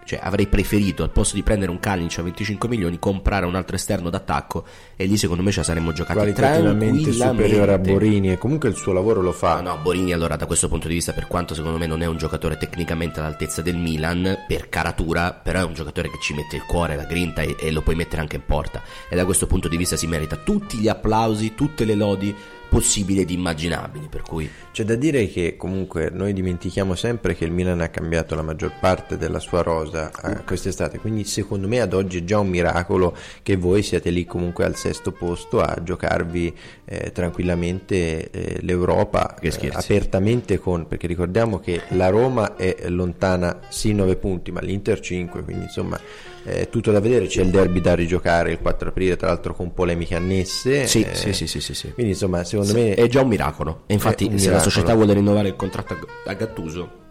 [0.05, 3.77] cioè avrei preferito al posto di prendere un Kalinic a 25 milioni comprare un altro
[3.77, 4.65] esterno d'attacco
[4.97, 7.79] e lì secondo me la saremmo giocati qualitativamente superiore a.
[7.79, 9.61] Borini e comunque il suo lavoro lo fa.
[9.61, 12.07] No, no, Borini allora da questo punto di vista, per quanto secondo me non è
[12.07, 16.57] un giocatore tecnicamente all'altezza del Milan, per caratura, però è un giocatore che ci mette
[16.57, 18.83] il cuore, la grinta e, e lo puoi mettere anche in porta.
[19.09, 22.35] E da questo punto di vista si merita tutti gli applausi, tutte le lodi
[22.69, 24.51] possibili ed immaginabili, per cui...
[24.73, 28.73] C'è da dire che comunque noi dimentichiamo sempre che il Milan ha cambiato la maggior
[28.81, 33.17] parte della sua rosa eh, quest'estate, quindi secondo me ad oggi è già un miracolo
[33.43, 39.71] che voi siate lì comunque al sesto posto a giocarvi eh, tranquillamente eh, l'Europa eh,
[39.73, 45.45] apertamente con, perché ricordiamo che la Roma è lontana sì 9 punti, ma l'Inter 5,
[45.45, 45.99] quindi insomma
[46.45, 49.73] è tutto da vedere, c'è il derby da rigiocare il 4 aprile, tra l'altro con
[49.73, 50.87] polemiche annesse.
[50.87, 51.93] Sì, eh, sì, sì, sì, sì, sì.
[51.93, 53.83] Quindi insomma secondo me È già un miracolo.
[53.87, 54.61] E infatti, se la miracolo.
[54.71, 57.03] società vuole rinnovare il contratto a- Gattuso,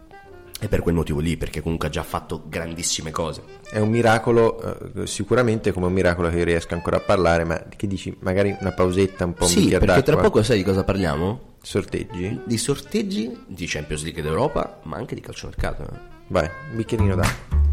[0.59, 3.41] è per quel motivo lì, perché comunque ha già fatto grandissime cose.
[3.69, 7.61] È un miracolo, eh, sicuramente come un miracolo che io riesca ancora a parlare, ma
[7.75, 8.15] che dici?
[8.19, 10.21] Magari una pausetta, un po' un Sì, perché tra d'acqua?
[10.21, 11.55] poco sai di cosa parliamo?
[11.61, 12.39] Sorteggi?
[12.45, 15.83] Di sorteggi di Champions League d'Europa, ma anche di calciomercato.
[15.83, 15.97] eh.
[16.27, 17.72] Vai, un bicchierino d'acqua.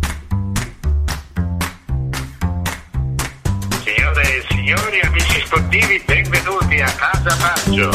[4.61, 7.91] Signori, amici sportivi, benvenuti a Casa Baggio.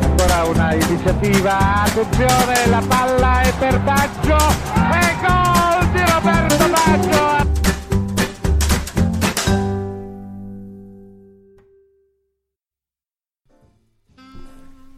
[0.00, 7.37] ancora una iniziativa, attenzione, la palla è per Baggio e gol di Roberto Baggio.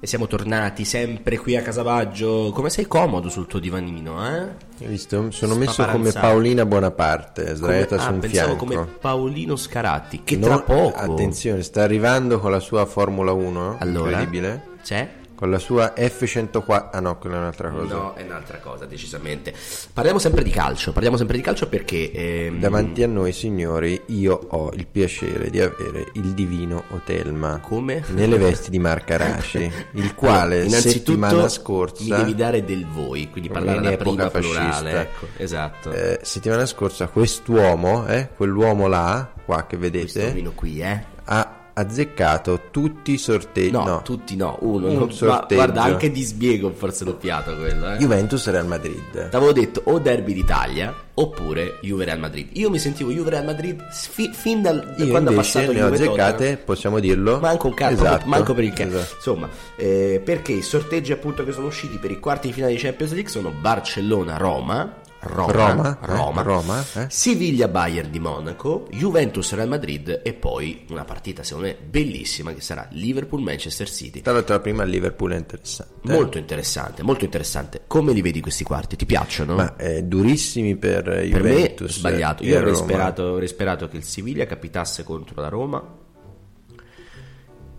[0.02, 2.52] E siamo tornati sempre qui a Casavaggio.
[2.54, 4.40] Come sei comodo sul tuo divanino, eh?
[4.80, 5.30] Hai visto?
[5.30, 6.10] Sono messo come.
[6.10, 8.64] Paolina Bonaparte, sdraiata Come- su ah, un pensavo fianco.
[8.64, 10.96] come Paolino Scaratti, che No, tra poco...
[10.96, 14.08] Attenzione, sta arrivando con la sua Formula 1, Allora?
[14.10, 14.68] incredibile.
[14.82, 15.18] C'è?
[15.40, 17.94] Con la sua F104, ah no, quella è un'altra cosa.
[17.94, 19.54] No, è un'altra cosa, decisamente.
[19.90, 22.12] Parliamo sempre di calcio, parliamo sempre di calcio perché...
[22.12, 27.58] ehm, Davanti a noi, signori, io ho il piacere di avere il divino Otelma.
[27.62, 28.04] Come?
[28.08, 32.02] Nelle vesti di Marca Raci, il quale Allora, settimana scorsa...
[32.02, 34.68] mi devi dare del voi, quindi parlare epoca prima plurale.
[34.68, 35.00] fascista.
[35.00, 35.90] Ecco, esatto.
[35.92, 41.02] Eh, settimana scorsa quest'uomo, eh, quell'uomo là, qua che Questo vedete, vino qui, eh?
[41.24, 43.70] ha azzeccato tutti i sorteggi.
[43.70, 44.86] No, No, tutti no, uno.
[44.88, 45.54] Un no, ma sorteggio.
[45.54, 47.96] guarda, anche di sbiego forse doppiato quello, eh.
[47.98, 49.28] Juventus Real Madrid.
[49.30, 52.48] T'avevo detto o derby d'Italia oppure Juve Real Madrid.
[52.52, 55.88] Io mi sentivo Juve Real Madrid fi- fin dal da quando invece passato ne ho
[55.88, 57.40] azzeccate, possiamo dirlo.
[57.40, 58.96] Manco un cazzo, Esatto, manco per il cazzo.
[58.98, 59.14] esatto.
[59.16, 62.78] Insomma, eh, perché i sorteggi appunto che sono usciti per i quarti di finale di
[62.78, 64.94] Champions League sono Barcellona-Roma.
[65.22, 66.06] Roma, Roma, eh?
[66.06, 67.06] Roma, Roma, eh?
[67.10, 72.62] Siviglia Bayern di Monaco, Juventus Real Madrid e poi una partita secondo me bellissima che
[72.62, 74.22] sarà Liverpool Manchester City.
[74.22, 75.92] Tra l'altro la prima Liverpool è interessante.
[76.08, 76.12] eh.
[76.12, 77.82] Molto interessante, molto interessante.
[77.86, 78.96] Come li vedi questi quarti?
[78.96, 79.56] Ti piacciono?
[79.56, 81.88] Ma eh, durissimi per per Juventus.
[81.88, 82.42] me sbagliato.
[82.44, 82.84] Io avrei Roma.
[82.84, 85.98] sperato, avrei sperato che il Siviglia capitasse contro la Roma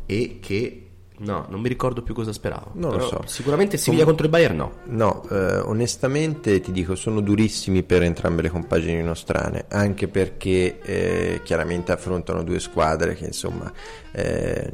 [0.05, 0.90] e che
[1.23, 2.71] no, non mi ricordo più cosa speravo.
[2.73, 3.21] Non lo so.
[3.25, 4.71] Sicuramente Siviglia contro il Bayern no.
[4.85, 11.41] No, eh, onestamente ti dico, sono durissimi per entrambe le compagini nostrane, anche perché eh,
[11.43, 13.71] chiaramente affrontano due squadre che insomma
[14.11, 14.69] eh,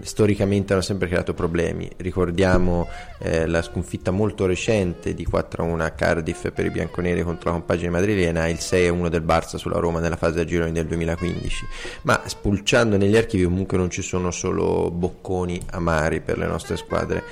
[0.00, 1.90] storicamente hanno sempre creato problemi.
[1.96, 2.88] Ricordiamo
[3.18, 7.90] eh, la sconfitta molto recente di 4-1 a Cardiff per i bianconeri contro la compagine
[7.90, 11.66] madrilena e il 6-1 del Barça sulla Roma nella fase a gironi del 2015.
[12.02, 17.22] Ma spulciando negli archivi comunque non ci sono solo bocconi amari per le nostre squadre.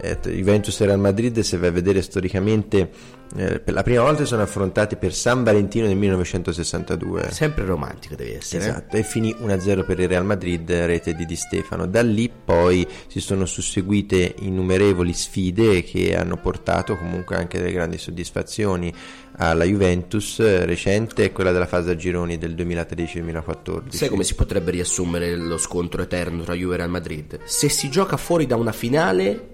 [0.00, 2.88] Eh, Juventus e Real Madrid, se vai a vedere storicamente,
[3.36, 7.30] eh, per la prima volta sono affrontati per San Valentino nel 1962.
[7.30, 8.64] Sempre romantico devi essere.
[8.64, 8.68] eh.
[8.68, 11.86] Esatto, e finì 1-0 per il Real Madrid, rete di Di Stefano.
[11.86, 17.98] Da lì poi si sono susseguite innumerevoli sfide che hanno portato comunque anche delle grandi
[17.98, 18.92] soddisfazioni
[19.40, 23.90] alla Juventus eh, recente e quella della fase a gironi del 2013-2014.
[23.90, 27.40] Sai come si potrebbe riassumere lo scontro eterno tra Juve e Real Madrid?
[27.44, 29.48] Se si gioca fuori da una finale,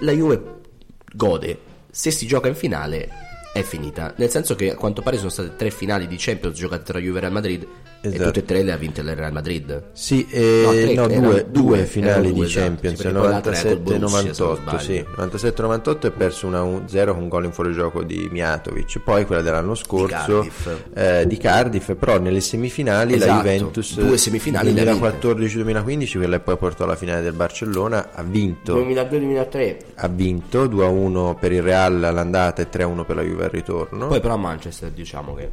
[0.00, 0.42] la Juve
[1.14, 1.70] gode.
[1.94, 3.06] Se si gioca in finale,
[3.52, 4.14] è finita.
[4.16, 7.18] Nel senso che a quanto pare sono state tre finali di Champions giocate tra Juve
[7.18, 7.68] e Real Madrid
[8.04, 8.24] e Esatto.
[8.24, 9.82] tutte e tre le ha vinte il Real Madrid.
[9.92, 12.66] Sì, eh, No, tre, no, due, due, finali due, di esatto.
[12.66, 15.26] Champions, Sì, perché poi l'altra era col Borussia, se non 97-98, sì, sbaglio.
[15.26, 20.16] 97-98 e perso 1-0 con un gol in fuorigioco di Mijatovic, poi quella dell'anno scorso
[20.40, 20.68] Cardiff.
[20.94, 25.18] eh, di Cardiff, però nelle semifinali la Esatto, Juventus due semifinali le ha vinte.
[25.28, 29.76] 2014-2015, quella poi portò alla finale del Barcellona, ha vinto 2002-2003.
[29.94, 34.08] ha vinto 2-1 per il Real all'andata e 3-1 per la Juve al ritorno.
[34.08, 35.50] Poi però a Manchester diciamo che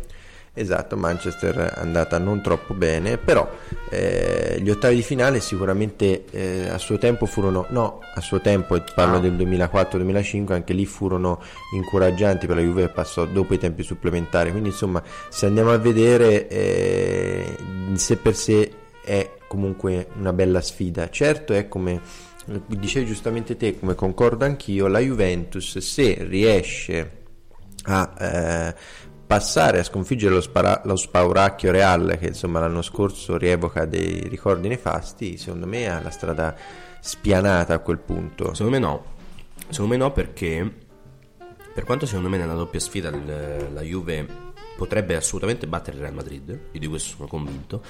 [0.59, 3.49] Esatto, Manchester è andata non troppo bene, però
[3.89, 8.77] eh, gli ottavi di finale sicuramente eh, a suo tempo furono, no, a suo tempo,
[8.93, 9.19] parlo Ah.
[9.21, 11.41] del 2004-2005, anche lì furono
[11.73, 16.49] incoraggianti per la Juve passò dopo i tempi supplementari, quindi insomma se andiamo a vedere
[16.49, 17.55] eh,
[17.93, 22.01] sé per sé è comunque una bella sfida, certo è come
[22.67, 27.11] dicevi giustamente te, come concordo anch'io, la Juventus se riesce
[27.83, 28.75] a eh,
[29.29, 34.67] passare a sconfiggere lo, spara- lo spauracchio Real che insomma l'anno scorso rievoca dei ricordi
[34.67, 36.55] nefasti secondo me ha la strada
[36.99, 39.05] spianata a quel punto Secondo me no.
[39.69, 40.73] Secondo me no perché
[41.71, 44.25] per quanto secondo me nella doppia sfida la Juve
[44.75, 47.83] potrebbe assolutamente battere il Real Madrid, io di questo sono convinto.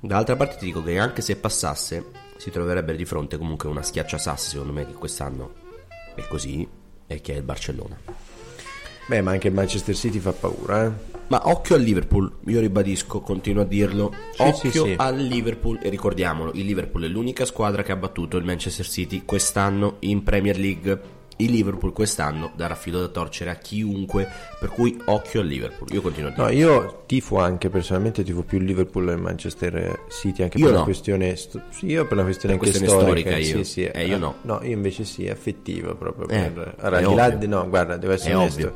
[0.00, 4.50] Dall'altra parte ti dico che anche se passasse si troverebbe di fronte comunque una schiacciasassi
[4.50, 5.54] secondo me che quest'anno
[6.14, 6.68] è così
[7.06, 8.27] e che è il Barcellona.
[9.08, 11.16] Beh ma anche il Manchester City fa paura eh?
[11.28, 14.14] Ma occhio al Liverpool, io ribadisco, continuo a dirlo.
[14.32, 14.94] Sì, occhio sì, sì.
[14.96, 19.24] al Liverpool e ricordiamolo, il Liverpool è l'unica squadra che ha battuto il Manchester City
[19.26, 21.00] quest'anno in Premier League.
[21.40, 24.26] Il Liverpool quest'anno darà filo da torcere a chiunque,
[24.58, 25.92] per cui occhio al Liverpool.
[25.92, 26.46] Io continuo a dire.
[26.46, 30.64] no io tifo anche personalmente tifo più il Liverpool e il Manchester City anche Io
[30.64, 30.76] per no.
[30.78, 33.64] una questione sto- sì, io per una questione Per anche questione storica storica io.
[33.64, 34.36] sì, sì, Eh, io no.
[34.42, 37.96] no io invece sì affettiva proprio Eh, per, allora, al di là di- no guarda
[37.98, 38.74] devo essere È onesto ovvio.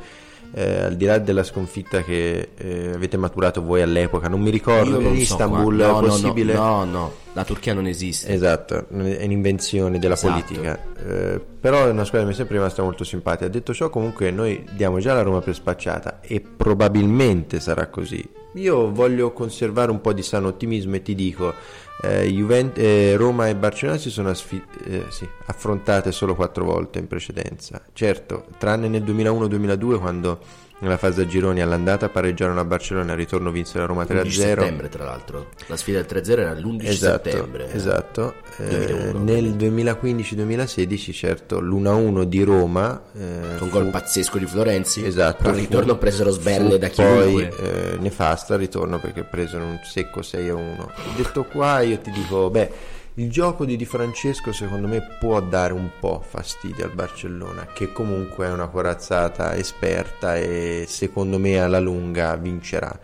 [0.53, 4.99] Eh, al di là della sconfitta che eh, avete maturato voi all'epoca, non mi ricordo
[4.99, 6.53] non so Istanbul no, no, possibile.
[6.53, 8.31] No, no, no, la Turchia non esiste.
[8.31, 10.31] Esatto, è un'invenzione della Esatto.
[10.31, 10.79] politica.
[11.05, 13.49] Eh, però è una squadra che mi è sempre rimasta molto simpatica.
[13.49, 18.41] Detto ciò, comunque noi diamo già la Roma per spacciata e probabilmente sarà così.
[18.53, 21.53] Io voglio conservare un po' di sano ottimismo e ti dico,
[22.01, 26.99] eh, Juven- eh, Roma e Barcellona si sono asfi- eh, sì, affrontate solo quattro volte
[26.99, 27.81] in precedenza.
[27.93, 30.39] Certo, tranne nel 2001-2002 quando
[30.83, 34.41] nella fase a gironi all'andata pareggiarono a Barcellona al ritorno vinsero la Roma 11 3-0.
[34.43, 35.47] settembre, tra l'altro.
[35.67, 37.73] La sfida del 3-0 era l'11 Esatto, settembre.
[37.73, 38.33] esatto.
[38.57, 38.67] Eh,
[39.13, 45.05] 2001, nel 2015-2016 certo l'1-1 di Roma eh, Con fu- gol pazzesco di Florenzi.
[45.05, 47.93] esatto, Al ritorno fu- presero sberle da poi chiunque.
[47.93, 52.71] eh, nefasto al ritorno perché presero un secco 6-1 detto qua io ti dico beh
[53.15, 57.91] il gioco di Di Francesco secondo me può dare un po' fastidio al Barcellona che
[57.91, 62.99] comunque è una corazzata esperta e secondo me alla lunga vincerà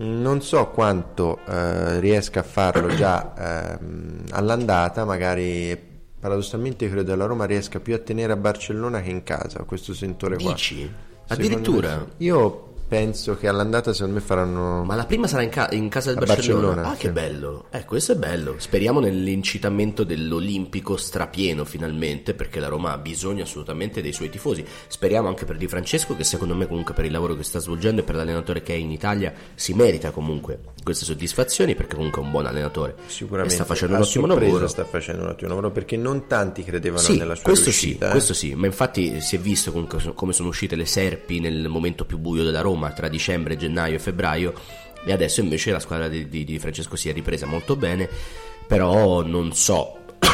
[0.00, 5.76] non so quanto eh, riesca a farlo già ehm, all'andata, magari
[6.20, 9.94] paradossalmente credo che la Roma riesca più a tenere a Barcellona che in casa questo
[9.94, 10.52] sentore qua.
[10.52, 10.88] Dici?
[11.28, 11.96] Addirittura?
[11.96, 12.06] me.
[12.18, 16.12] Io penso che all'andata secondo me faranno Ma la prima sarà in, ca- in casa
[16.14, 16.66] del Barcellona.
[16.66, 17.00] Barcellona, ah, sì.
[17.00, 17.66] che bello.
[17.70, 18.54] Eh, questo è bello.
[18.58, 24.64] Speriamo nell'incitamento dell'Olimpico strapieno finalmente, perché la Roma ha bisogno assolutamente dei suoi tifosi.
[24.86, 28.00] Speriamo anche per Di Francesco, che secondo me comunque per il lavoro che sta svolgendo
[28.00, 32.24] e per l'allenatore che è in Italia si merita comunque queste soddisfazioni, perché comunque è
[32.24, 32.94] un buon allenatore.
[33.06, 34.66] sicuramente E sta facendo un ottimo lavoro.
[34.66, 38.04] sta facendo un ottimo lavoro perché non tanti credevano Sì, nella sua questo riuscita.
[38.06, 38.12] sì, eh.
[38.12, 42.04] questo sì, ma infatti si è visto comunque come sono uscite le serpi nel momento
[42.06, 44.52] più buio della Roma tra dicembre, gennaio e febbraio
[45.04, 48.08] e adesso invece la squadra di, di- di Francesco si è ripresa molto bene,
[48.66, 49.96] però non so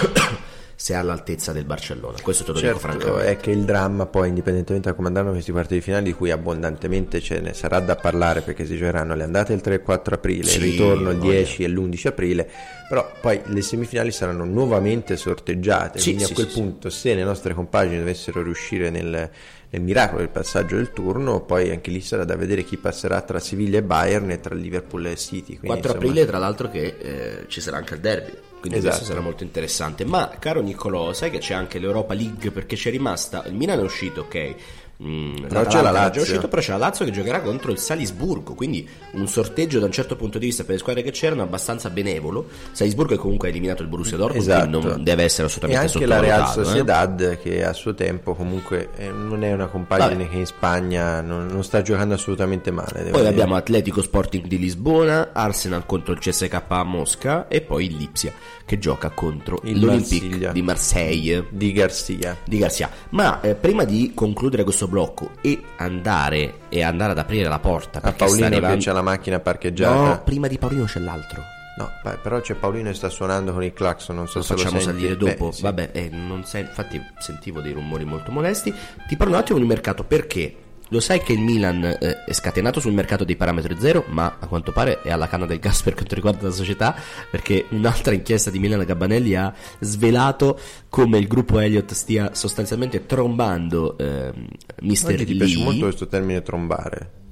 [0.77, 3.31] se è all'altezza del Barcellona, questo te lo dico Certo, francamente.
[3.31, 6.31] è che il dramma poi indipendentemente da come andranno questi quarti di finale di cui
[6.31, 10.15] abbondantemente ce ne sarà da parlare perché si giocheranno le andate il 3 e 4
[10.17, 11.33] aprile, Sì, il ritorno il voglia.
[11.33, 12.51] 10 e l'11 aprile
[12.89, 17.25] però poi le semifinali saranno nuovamente sorteggiate Sì, quindi sì, a quel punto se le
[17.25, 19.31] nostre compagini dovessero riuscire nel,
[19.75, 23.41] nel miracolo del passaggio del turno poi anche lì sarà da vedere chi passerà tra
[23.41, 26.95] Siviglia e Bayern e tra Liverpool e City quindi, 4 insomma, aprile tra l'altro che
[26.99, 28.95] eh, ci sarà anche il derby quindi Esatto.
[28.97, 32.91] questo sarà molto interessante ma caro Niccolò sai che c'è anche l'Europa League perché c'è
[32.91, 34.55] rimasta il Milan è uscito ok
[35.03, 36.23] Mm, Però c'è la è Lazio.
[36.23, 39.93] uscito, però c'è la Lazio che giocherà contro il Salisburgo quindi un sorteggio da un
[39.93, 43.51] certo punto di vista per le squadre che c'erano abbastanza benevolo Salisburgo è comunque ha
[43.51, 44.69] eliminato il Borussia Dortmund Esatto.
[44.69, 46.65] non deve essere e assolutamente anche la Real sottovalutato, eh.
[46.65, 50.29] Sociedad che a suo tempo comunque eh, non è una compagine Vabbè.
[50.31, 53.29] che in Spagna non, non sta giocando assolutamente male Poi dire.
[53.29, 58.33] abbiamo Atletico Sporting di Lisbona, Arsenal contro il CSK a Mosca e poi il Lipsia
[58.65, 60.53] che gioca contro Il l'Olympique Marsiglia.
[60.53, 61.47] di Marseille.
[61.51, 62.89] di Garcia di Garcia.
[63.11, 68.01] Ma eh, prima di concludere questo blocco e andare e andare ad aprire la porta
[68.03, 68.77] a Paolino arrivando...
[68.77, 71.43] c'è la macchina parcheggiata No, prima di Paolino c'è l'altro.
[71.77, 74.55] No, beh, però c'è Paolino che sta suonando con il clacson non so Lo se
[74.55, 75.49] facciamo lo senti salire dopo.
[75.49, 75.63] Eh, sì.
[75.63, 78.73] Vabbè, eh, non sei- infatti sentivo dei rumori molto molesti.
[79.07, 80.55] Ti parlo un attimo di mercato perché
[80.95, 84.47] lo sai che il Milan eh, è scatenato sul mercato dei parametri zero, ma a
[84.47, 86.95] quanto pare è alla canna del gas per quanto riguarda la società,
[87.29, 90.57] perché un'altra inchiesta di Milan Gabbanelli ha svelato
[90.89, 94.47] come il gruppo Elliott stia sostanzialmente trombando ehm,
[94.83, 95.47] Mister Oggi ti Lee.
[95.47, 97.23] piace molto questo termine trombare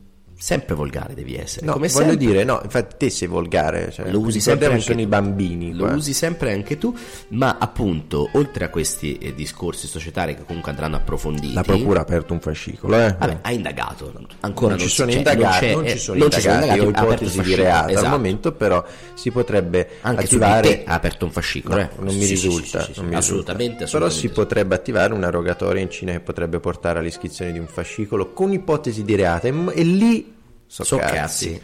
[0.42, 1.64] Sempre volgare devi essere.
[1.66, 2.26] No, come voglio sempre.
[2.26, 5.02] dire, no, infatti te sei volgare, cioè, lo usi sempre anche sono tu.
[5.02, 5.72] i bambini.
[5.72, 5.94] Lo qua.
[5.94, 6.92] usi sempre anche tu,
[7.28, 12.02] ma appunto, oltre a questi eh, discorsi societari che comunque andranno approfonditi, La procura ha
[12.02, 13.14] aperto un fascicolo, eh?
[13.16, 14.12] Vabbè, ha indagato.
[14.40, 16.80] Ancora non ci si- sono cioè, indagati, non eh, ci sono non ci sono indagati
[16.80, 18.08] o indagati, ipotesi di reato al esatto.
[18.08, 18.84] momento, però
[19.14, 21.88] si potrebbe Anche attivare ha aperto un fascicolo, No, eh.
[21.98, 23.92] non mi Sì, risulta, sì, sì, non mi assolutamente, risulta.
[23.92, 27.68] Però assolutamente si potrebbe attivare una rogatoria in Cina che potrebbe portare all'iscrizione di un
[27.68, 30.31] fascicolo con ipotesi di reato e lì
[30.72, 30.98] so, So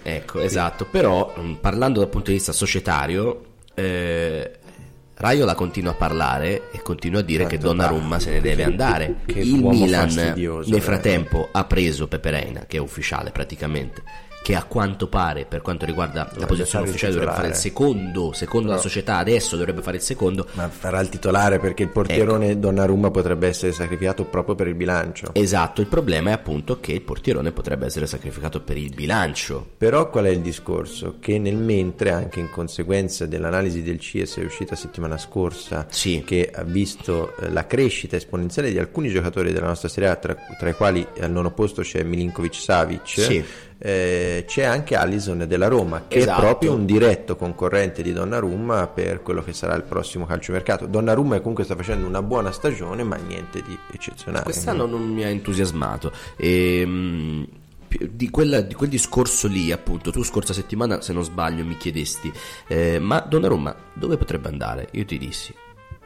[0.02, 0.84] ecco, esatto.
[0.84, 3.42] Però, mh, parlando dal punto di vista societario,
[3.72, 4.50] eh,
[5.14, 9.20] Raiola continua a parlare e continua a dire che Donnarumma se ne deve andare.
[9.24, 10.80] Che Il Milan, nel eh.
[10.80, 14.02] frattempo, ha preso Pepe Reina, che è ufficiale praticamente.
[14.42, 18.32] Che a quanto pare, per quanto riguarda la posizione ufficiale, dovrebbe fare il secondo.
[18.32, 20.46] Secondo la società, adesso dovrebbe fare il secondo.
[20.52, 22.60] Ma farà il titolare perché il portierone Ecco.
[22.60, 25.30] Donnarumma potrebbe essere sacrificato proprio per il bilancio.
[25.34, 29.66] Esatto, il problema è appunto che il portierone potrebbe essere sacrificato per il bilancio.
[29.76, 31.16] Però qual è il discorso?
[31.20, 36.22] Che nel mentre, anche in conseguenza dell'analisi del CIES è uscita settimana scorsa, Sì.
[36.24, 40.34] che ha visto eh, la crescita esponenziale di alcuni giocatori della nostra Serie A, tra,
[40.58, 43.44] tra i quali al nono posto c'è Milinkovic Savic, Sì.
[43.78, 46.40] Eh, c'è anche Allison della Roma, che Esatto.
[46.40, 50.86] è proprio un diretto concorrente di Donnarumma per quello che sarà il prossimo calciomercato.
[50.86, 54.44] Donnarumma comunque sta facendo una buona stagione, ma niente di eccezionale.
[54.44, 56.12] Quest'anno non mi ha entusiasmato.
[56.36, 57.46] Ehm,
[58.10, 62.30] di, quella- di quel discorso lì, appunto, tu scorsa settimana, se non sbaglio, mi chiedesti,
[62.66, 64.88] eh, ma Donnarumma dove potrebbe andare?
[64.92, 65.54] Io ti dissi,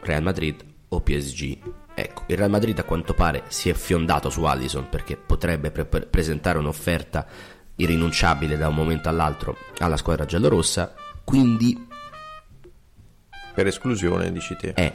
[0.00, 1.58] Real Madrid o PSG.
[1.94, 5.84] Ecco, il Real Madrid a quanto pare si è fiondato su Allison perché potrebbe pre-
[6.06, 7.26] presentare un'offerta
[7.76, 10.94] irrinunciabile da un momento all'altro alla squadra giallorossa,
[11.24, 11.86] quindi
[13.54, 14.72] Per esclusione, dici te.
[14.74, 14.92] è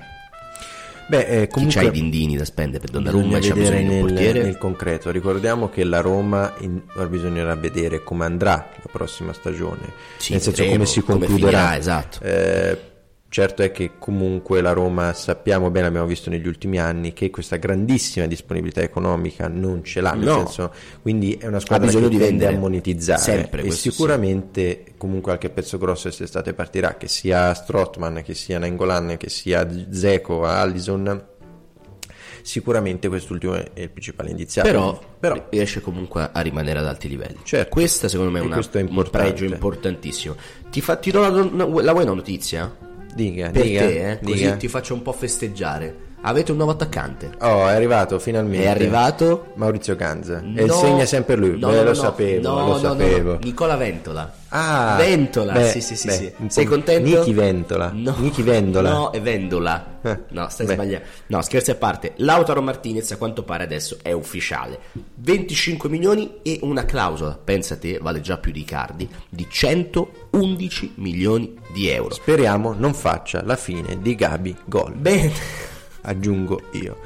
[1.10, 1.82] Beh, eh, chi comunque...
[1.82, 4.42] c'ha i dindini da spendere per Donnarumma c'ha bisogno di un nel, portiere.
[4.44, 5.10] nel concreto.
[5.10, 10.66] Ricordiamo che la Roma in- bisognerà vedere come andrà la prossima stagione, Sì, nel senso
[10.66, 11.58] come si come concluderà.
[11.60, 12.20] finirà, esatto.
[12.24, 12.82] Eh,
[13.38, 17.58] certo è che comunque la Roma sappiamo bene, abbiamo visto negli ultimi anni che questa
[17.58, 20.38] grandissima disponibilità economica non ce l'ha, No.
[20.38, 20.74] senso,
[21.04, 23.92] quindi è una squadra che di tende a monetizzare Sempre, e questo sì.
[23.92, 29.68] sicuramente comunque qualche pezzo grosso quest'estate partirà, che sia Strottman, che sia Nangolan, che sia
[29.92, 31.26] Zeko, Allison
[32.42, 37.38] sicuramente quest'ultimo è il principale indiziato Però, però riesce comunque a rimanere ad alti livelli.
[37.44, 37.70] Certo.
[37.70, 40.36] Questa secondo me è, una- è un pregio importantissimo.
[40.72, 42.86] Ti, fa, ti do la, la vuoi una notizia?
[43.14, 44.20] Dica, Per dica, te, eh?
[44.22, 44.32] dica.
[44.32, 46.06] così ti faccio un po' festeggiare.
[46.28, 47.32] Avete un nuovo attaccante.
[47.40, 49.54] oh è arrivato finalmente È arrivato?
[49.56, 50.74] Maurizio Ganza e No.
[50.74, 53.40] segna sempre lui No, Beh, no, lo sapevo No, lo sapevo.
[53.42, 54.34] Nicola Ventola.
[54.50, 56.34] Ah, Ventola, beh, sì, sì, sì, beh, sì.
[56.48, 57.08] Sei contento?
[57.20, 60.00] Niki Ventola No, Niki Vendola No, è Vendola.
[60.02, 60.74] Eh, No, stai beh.
[60.74, 61.06] sbagliando.
[61.28, 62.14] No, scherzi a parte.
[62.18, 64.80] Lautaro Martinez a quanto pare adesso è ufficiale.
[65.16, 71.56] 25 milioni e una clausola, pensa te, vale già più di Cardi, di 111 milioni
[71.74, 72.14] di euro.
[72.14, 75.32] speriamo non faccia la fine di Gabi Gol Bene.
[76.08, 76.98] Aggiungo io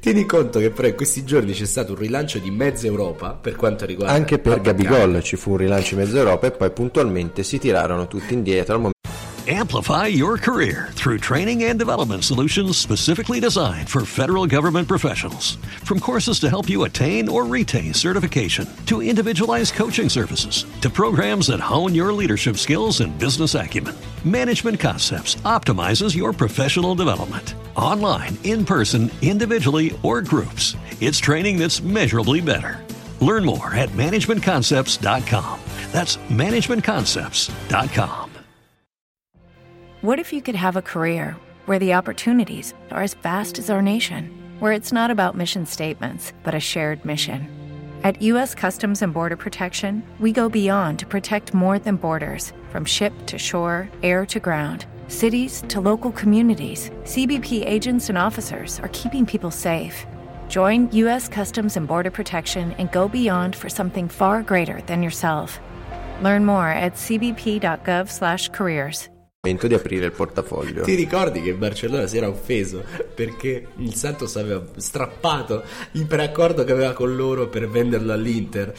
[0.00, 3.54] Tieni conto che però in questi giorni c'è stato un rilancio di mezza Europa per
[3.54, 4.60] quanto riguarda anche per.
[4.60, 8.74] Gabigol ci fu un rilancio in mezzo Europa e poi puntualmente si tirarono tutti indietro
[8.74, 9.00] al momento
[9.48, 15.56] Amplify your career through training and development solutions specifically designed for federal government professionals.
[15.82, 21.48] From courses to help you attain or retain certification, to individualized coaching services, to programs
[21.48, 27.56] that hone your leadership skills and business acumen, Management Concepts optimizes your professional development.
[27.76, 32.80] Online, in person, individually, or groups, it's training that's measurably better.
[33.20, 35.60] Learn more at managementconcepts.com.
[35.90, 38.32] That's managementconcepts.com.
[40.02, 43.80] What if you could have a career where the opportunities are as vast as our
[43.80, 47.48] nation, where it's not about mission statements, but a shared mission?
[48.02, 48.52] At U.S.
[48.52, 53.38] Customs and Border Protection, we go beyond to protect more than borders from ship to
[53.38, 54.86] shore, air to ground.
[55.12, 60.06] Cities to local communities, CBP agents and officers are keeping people safe.
[60.48, 61.28] Join U.S.
[61.28, 65.60] Customs and Border Protection and go beyond for something far greater than yourself.
[66.22, 69.10] Learn more at cbp.gov/careers.
[69.42, 72.82] di aprire il portafoglio Ti ricordi che Barcellona si era offeso
[73.14, 78.72] perché il Santos aveva strappato il preaccordo che aveva con loro per venderlo all'Inter?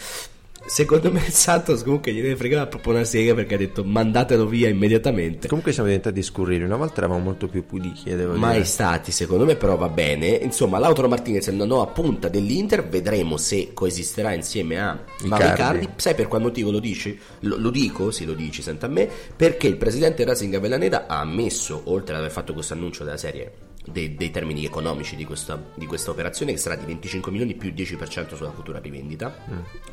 [0.65, 4.45] Secondo me il Santos comunque gli deve fregare proprio una sega perché ha detto mandatelo
[4.45, 5.47] via immediatamente.
[5.47, 9.11] comunque siamo diventati scurrili una volta eravamo molto più pudichi eh, devo Mai dire stati,
[9.11, 10.27] secondo me, però va bene.
[10.27, 12.87] Insomma, Lautaro Martinez è una nuova punta dell'Inter.
[12.87, 15.89] Vedremo se coesisterà insieme a Mauro Icardi.
[15.95, 17.17] Sai per quale motivo lo dici?
[17.41, 19.09] Lo, lo dico, sì, lo dici, senta a me.
[19.35, 23.62] Perché il presidente Racing Avellaneda ha ammesso, oltre ad aver fatto questo annuncio della serie
[23.85, 27.71] dei, dei termini economici di questa, di questa operazione che sarà di 25 milioni più
[27.71, 29.35] 10% sulla futura rivendita,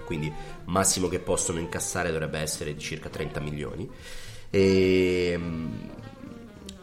[0.05, 0.32] quindi
[0.64, 3.88] massimo che possono incassare dovrebbe essere di circa 30 milioni.
[4.51, 5.38] E,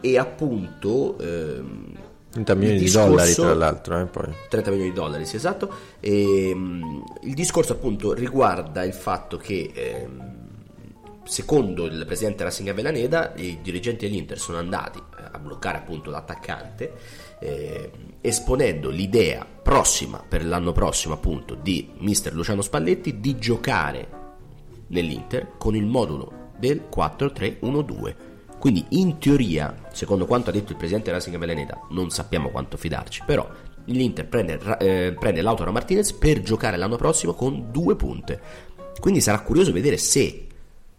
[0.00, 1.18] e appunto...
[1.18, 1.96] ehm,
[2.30, 4.32] 30 milioni il di dollari discorso- tra l'altro, eh, poi.
[4.50, 5.72] 30 milioni di dollari, sì, esatto.
[5.98, 10.36] E, mm, il discorso appunto riguarda il fatto che ehm,
[11.24, 15.07] secondo il presidente Racing Avellaneda i dirigenti dell'Inter sono andati
[15.38, 16.92] bloccare appunto l'attaccante
[17.40, 24.08] eh, esponendo l'idea prossima per l'anno prossimo appunto di mister Luciano Spalletti di giocare
[24.88, 28.14] nell'Inter con il modulo del 4-3-1-2
[28.58, 33.22] quindi in teoria secondo quanto ha detto il presidente Racing Avellaneda non sappiamo quanto fidarci
[33.24, 33.48] però
[33.92, 38.40] l'Inter prende, eh, prende Lautaro Martinez per giocare l'anno prossimo con due punte.
[39.00, 40.46] Quindi sarà curioso vedere se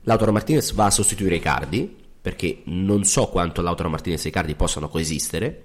[0.04, 4.90] Lautaro Martinez va a sostituire Icardi perché non so quanto Lautaro Martinez e Icardi possano
[4.90, 5.64] coesistere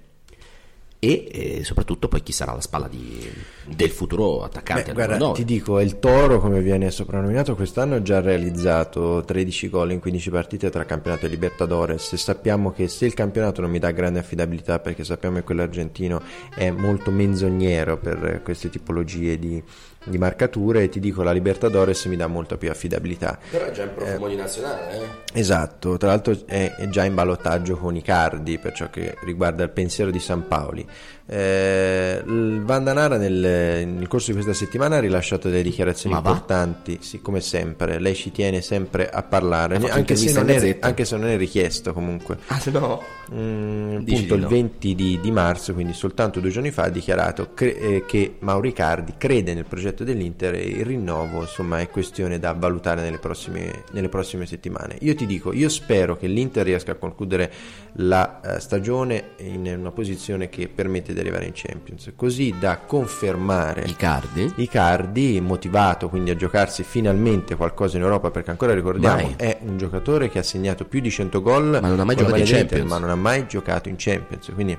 [0.97, 3.29] e eh, soprattutto poi chi sarà la spalla di-
[3.65, 5.39] del futuro attaccante Beh, guarda, numero nove.
[5.39, 10.29] ti dico, il Toro, come viene soprannominato, quest'anno ha già realizzato 13 gol in 15
[10.31, 14.19] partite tra campionato e Libertadores e sappiamo che se il campionato non mi dà grande
[14.19, 16.21] affidabilità perché sappiamo che quello argentino
[16.55, 19.61] è molto menzognero per queste tipologie di,
[20.05, 23.37] di marcature, ti dico la Libertadores mi dà molta più affidabilità.
[23.49, 25.39] però è già in profumo di nazionale eh?
[25.39, 29.69] Esatto, tra l'altro è, è già in ballottaggio con Icardi per ciò che riguarda il
[29.69, 30.87] pensiero di San Paoli.
[31.27, 36.99] Eh, il Vandanara nel, nel corso di questa settimana ha rilasciato delle dichiarazioni Ma importanti,
[37.01, 41.27] sì, come sempre, lei ci tiene sempre a parlare, anche se, è, anche se non
[41.27, 42.37] è richiesto comunque.
[42.47, 43.01] ah no
[43.33, 44.47] Mm, appunto il no.
[44.47, 48.67] 20 di, di marzo, quindi soltanto due giorni fa, ha dichiarato cre- eh, che Mauro
[48.67, 53.83] Icardi crede nel progetto dell'Inter e il rinnovo insomma è questione da valutare nelle prossime,
[53.91, 54.97] nelle prossime settimane.
[54.99, 57.51] Io ti dico, io spero che l'Inter riesca a concludere
[57.93, 63.83] la eh, stagione in una posizione che permette di arrivare in Champions, così da confermare
[63.87, 64.53] Icardi.
[64.57, 69.33] Icardi motivato quindi a giocarsi finalmente qualcosa in Europa perché ancora ricordiamo Mai.
[69.37, 72.37] è un giocatore che ha segnato più di 100 gol Ma non ha mai giocato
[72.37, 72.89] in Champions.
[72.89, 74.51] ma non ha mai giocato in Champions.
[74.53, 74.77] Quindi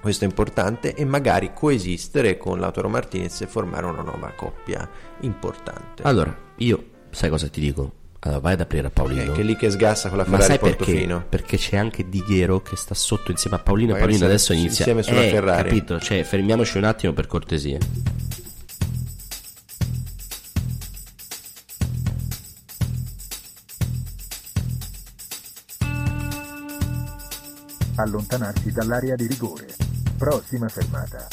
[0.00, 4.88] questo è importante e magari coesistere con Lautaro Martinez e formare una nuova coppia
[5.20, 6.02] importante.
[6.02, 9.44] Allora io sai cosa ti dico allora vai ad aprire a Paolino Eh, che è
[9.44, 10.76] lì che sgassa con la ma Ferrari sai perché?
[10.76, 14.28] Portofino perché c'è anche Di Ghero che sta sotto insieme a Paolino e Magari Paolino
[14.28, 15.68] adesso inizia insieme sulla eh, Ferrari.
[15.68, 17.78] capito cioè fermiamoci un attimo per cortesia
[27.96, 29.66] Allontanarsi dall'area di rigore.
[30.16, 31.28] Prossima fermata.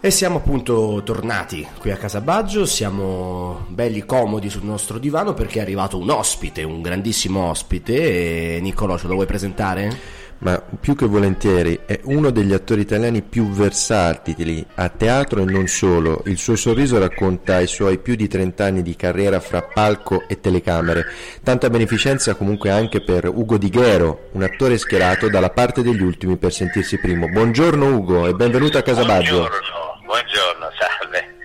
[0.00, 5.58] E siamo appunto tornati qui a Casa Baggio, siamo belli comodi sul nostro divano perché
[5.58, 8.56] è arrivato un ospite, un grandissimo ospite.
[8.56, 10.18] E Niccolò, ce lo vuoi presentare?
[10.38, 15.66] ma più che volentieri è uno degli attori italiani più versatili a teatro e non
[15.66, 16.22] solo.
[16.26, 20.40] Il suo sorriso racconta i suoi più di 30 anni di carriera fra palco e
[20.40, 21.06] telecamere.
[21.42, 26.36] Tanta beneficenza comunque anche per Ugo Di Ghero, un attore schierato dalla parte degli ultimi
[26.36, 27.28] per sentirsi primo.
[27.28, 29.38] Buongiorno Ugo e benvenuto a Casa Baggio.
[29.38, 31.36] Buongiorno, buongiorno, salve.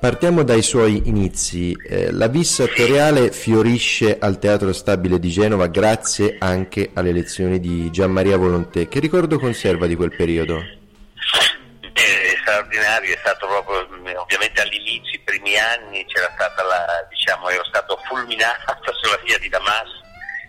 [0.00, 1.72] Partiamo dai suoi inizi.
[1.72, 7.90] Eh, la vis attoriale fiorisce al Teatro Stabile di Genova grazie anche alle lezioni di
[7.90, 8.88] Gianmaria Volontè.
[8.88, 10.58] Che ricordo conserva di quel periodo?
[11.92, 17.48] È straordinario, è stato proprio mm, ovviamente all'inizio, i primi anni c'era stata la, diciamo,
[17.50, 20.00] ero stato fulminato sulla via di Damas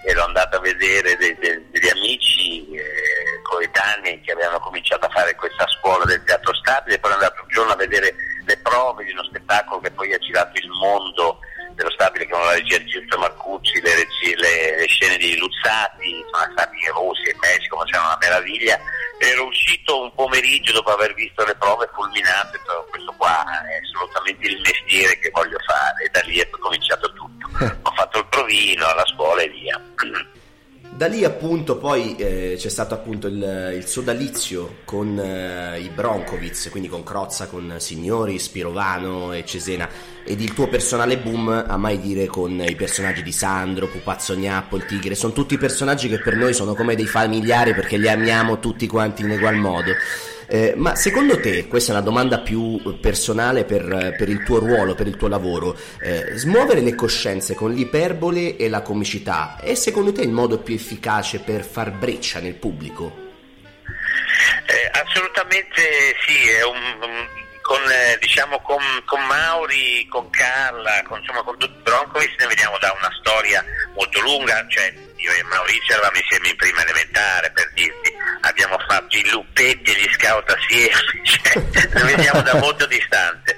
[0.04, 5.10] e l'ho andato a vedere dei- dei- degli amici eh, coetanei che avevano cominciato a
[5.10, 9.04] fare questa scuola del teatro stabile, poi sono andato un giorno a vedere le prove
[9.04, 11.40] di uno spettacolo che poi ha girato il mondo
[11.82, 16.24] dello stabile con la regia di Giusto Marcucci, le, regi- le- le scene di Luzzati,
[16.32, 18.80] sono stati in Russia e in Messico, ma c'era una meraviglia.
[19.18, 24.48] Ero uscito un pomeriggio dopo aver visto le prove fulminate, detto, questo qua è assolutamente
[24.48, 27.50] il mestiere che voglio fare e da lì è cominciato tutto.
[27.82, 29.80] Ho fatto il provino alla scuola e via.
[31.02, 36.70] Da lì appunto poi eh, c'è stato appunto il, il sodalizio con eh, i Broncovic,
[36.70, 39.90] quindi con Crozza, con Signori, Spirovano e Cesena
[40.24, 44.76] ed il tuo personale boom a mai dire con i personaggi di Sandro, Pupazzo Gnappo,
[44.76, 48.60] il Tigre, sono tutti personaggi che per noi sono come dei familiari perché li amiamo
[48.60, 49.94] tutti quanti in egual modo.
[50.54, 54.96] Eh, ma secondo te, questa è una domanda più personale per, per il tuo ruolo,
[54.96, 60.12] per il tuo lavoro, eh, smuovere le coscienze con l'iperbole e la comicità è secondo
[60.12, 63.30] te il modo più efficace per far breccia nel pubblico?
[64.68, 65.82] Eh, assolutamente
[66.28, 67.28] sì, è un- un-
[67.72, 72.48] con, eh, diciamo, con, con Mauri, con Carla, con, insomma, con tutti i Broncovis ne
[72.48, 73.64] vediamo da una storia
[73.96, 78.12] molto lunga, cioè io e Maurizio eravamo insieme in prima elementare per dirti,
[78.42, 81.64] abbiamo fatto i luppetti e gli scout assieme, cioè,
[81.94, 83.58] ne vediamo da molto distante.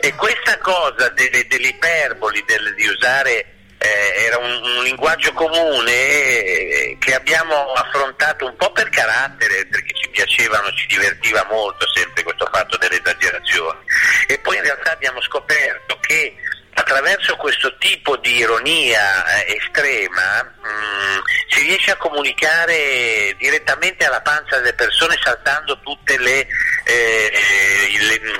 [0.00, 3.46] E questa cosa delle, delle iperboli, del- di usare
[3.78, 9.94] eh, era un, un linguaggio comune eh, che abbiamo affrontato un po' per carattere, perché
[9.94, 13.78] ci piacevano, ci divertiva molto sempre questo fatto delle esagerazioni.
[14.26, 16.34] E poi in realtà abbiamo scoperto che
[16.74, 24.58] attraverso questo tipo di ironia eh, estrema mh, si riesce a comunicare direttamente alla pancia
[24.58, 26.46] delle persone saltando tutte le,
[26.84, 27.32] eh,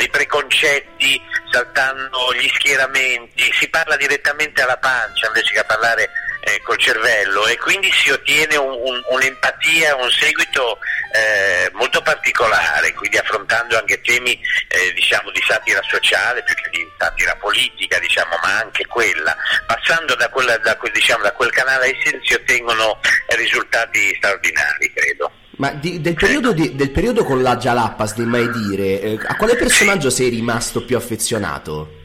[0.00, 1.20] i preconcetti,
[1.50, 6.10] saltando gli schieramenti, si parla direttamente alla pancia invece che a parlare
[6.44, 10.78] eh, col cervello e quindi si ottiene un- un- un'empatia, un seguito
[11.14, 14.32] eh, molto particolare, quindi affrontando anche temi
[14.68, 19.36] eh, diciamo di satira sociale più che di satira politica, diciamo, ma anche quella.
[19.66, 22.98] Passando da, quella, da, quel, diciamo, da quel canale ai si si ottengono
[23.36, 25.30] risultati straordinari, credo.
[25.56, 29.36] Ma di- del, periodo di- del periodo con la Jalapas di Mai Dire, eh, a
[29.36, 32.02] quale personaggio sei rimasto più affezionato?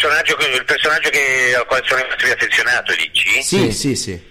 [0.00, 3.42] Il personaggio, che- il personaggio che, al quale sono rimasto più affezionato, dici?
[3.42, 4.28] Sì, sì, sì.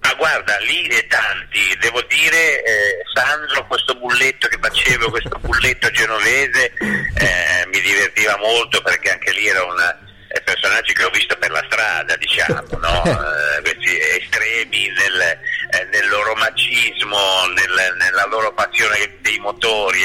[0.00, 5.90] Ma guarda, lì è tanti, devo dire, eh, Sandro, questo bulletto che facevo, questo bulletto
[5.90, 9.78] genovese, eh, mi divertiva molto perché anche lì era un
[10.28, 13.02] eh, personaggi che ho visto per la strada, diciamo, no?
[13.56, 15.20] Eh, questi estremi nel,
[15.72, 20.04] eh, nel loro macismo, nel- nella loro passione dei motori.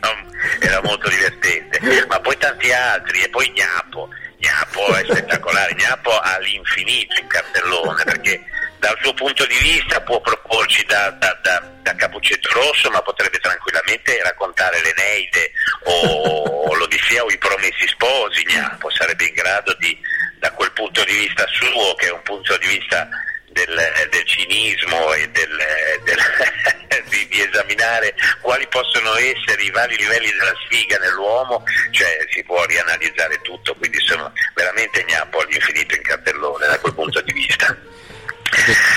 [0.00, 0.30] Non-
[0.60, 4.08] Era molto divertente, ma poi tanti altri, e poi Gnapo,
[4.38, 8.42] Gnapo è spettacolare, Gnapo all'infinito in cartellone perché
[8.78, 13.38] dal suo punto di vista può proporci da, da, da, da Capuccetto Rosso, ma potrebbe
[13.38, 15.52] tranquillamente raccontare l'Eneide
[15.84, 19.96] o l'Odissea o i Promessi Sposi, Gnapo sarebbe in grado di,
[20.40, 23.08] da quel punto di vista suo, che è un punto di vista
[23.52, 25.58] del, del cinismo e del,
[26.04, 32.42] del- di, di esaminare quali possono essere i vari livelli della sfiga nell'uomo, cioè si
[32.44, 37.76] può rianalizzare tutto, quindi sono veramente gnappo all'infinito in cartellone da quel punto di vista.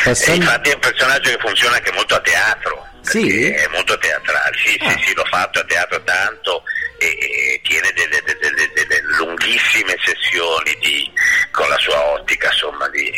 [0.06, 3.50] E infatti è un personaggio che funziona anche molto a teatro, Sì?
[3.52, 6.64] è molto teatrale, sì, sì, sì, l'ho fatto a teatro tanto
[6.98, 11.12] e, e tiene delle, delle- delle- delle lunghissime sessioni di-
[11.52, 13.10] con la sua ottica, insomma, di,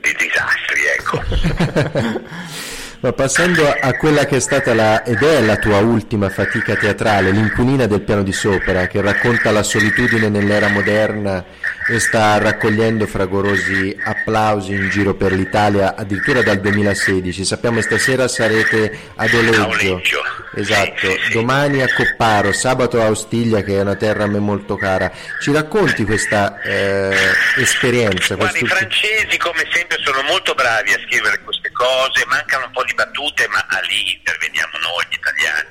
[0.00, 2.24] di disastri, ecco.
[3.00, 7.30] Ma passando a quella che è stata la, ed è la tua ultima fatica teatrale,
[7.30, 11.44] l'inquilina del piano di sopra, che racconta la solitudine nell'era moderna
[11.88, 17.44] e sta raccogliendo fragorosi applausi in giro per l'Italia addirittura dal 2016.
[17.44, 20.22] Sappiamo che stasera sarete ad Oleggio.
[20.54, 25.12] Esatto, domani a Copparo, sabato a Ostiglia che è una terra a me molto cara.
[25.40, 27.14] Ci racconti questa eh,
[27.58, 28.34] esperienza?
[28.34, 32.84] Guarda, i francesi come sempre sono molto bravi a scrivere queste cose, mancano un po'
[32.84, 35.68] di battute, ma a lì interveniamo noi gli italiani,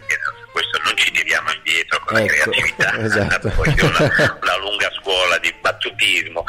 [0.56, 3.52] questo non ci tiriamo indietro con la Ecco, creatività, esatto.
[3.58, 6.46] una, una lunga scuola di battutismo.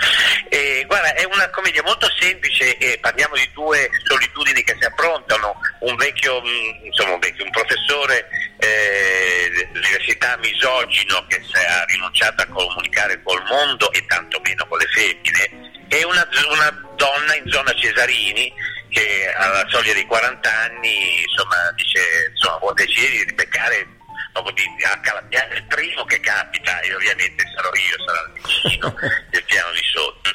[0.49, 5.59] E, guarda, è una commedia molto semplice e parliamo di due solitudini che si affrontano,
[5.81, 8.29] un vecchio, mh, insomma un vecchio, un professore
[8.61, 14.87] eh, dell'università misogino che si è rinunciato a comunicare col mondo e tantomeno con le
[14.87, 18.53] femmine e una, una donna in zona Cesarini
[18.89, 22.01] che alla soglia dei 40 anni insomma dice
[22.31, 23.96] insomma vuole decidere di beccare
[24.43, 28.95] proprio di accalappiare il primo che capita e ovviamente sarò io, sarà il vicino
[29.31, 30.31] del piano di sotto.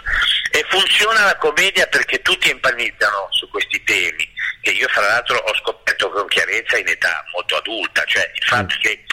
[0.52, 4.30] E funziona la commedia perché tutti empanizzano su questi temi
[4.62, 8.76] che io fra l'altro ho scoperto con chiarezza in età molto adulta cioè il fatto
[8.80, 9.04] che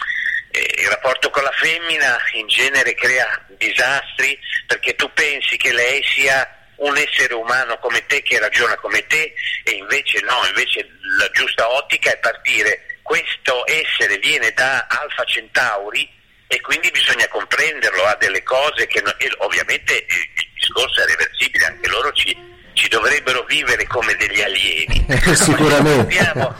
[0.51, 4.37] eh, il rapporto con la femmina in genere crea disastri
[4.67, 9.33] perché tu pensi che lei sia un essere umano come te che ragiona come te
[9.63, 10.87] e invece no, invece
[11.17, 16.07] la giusta ottica è partire questo essere viene da Alfa Centauri
[16.45, 21.87] e quindi bisogna comprenderlo, ha delle cose che no- ovviamente il discorso è reversibile, anche
[21.87, 22.37] loro ci,
[22.73, 25.07] ci dovrebbero vivere come degli alieni.
[25.33, 26.19] Sicuramente.
[26.19, 26.55] Abbiamo-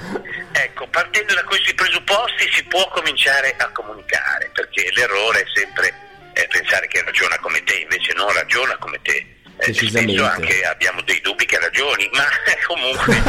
[0.51, 5.93] ecco, partendo da questi presupposti si può cominciare a comunicare, perché l'errore è sempre
[6.33, 9.37] eh, pensare che ragiona come te, invece non ragiona come te.
[9.59, 10.23] Eh, Decisamente.
[10.23, 12.25] anche abbiamo dei dubbi che ragioni, ma
[12.65, 13.21] comunque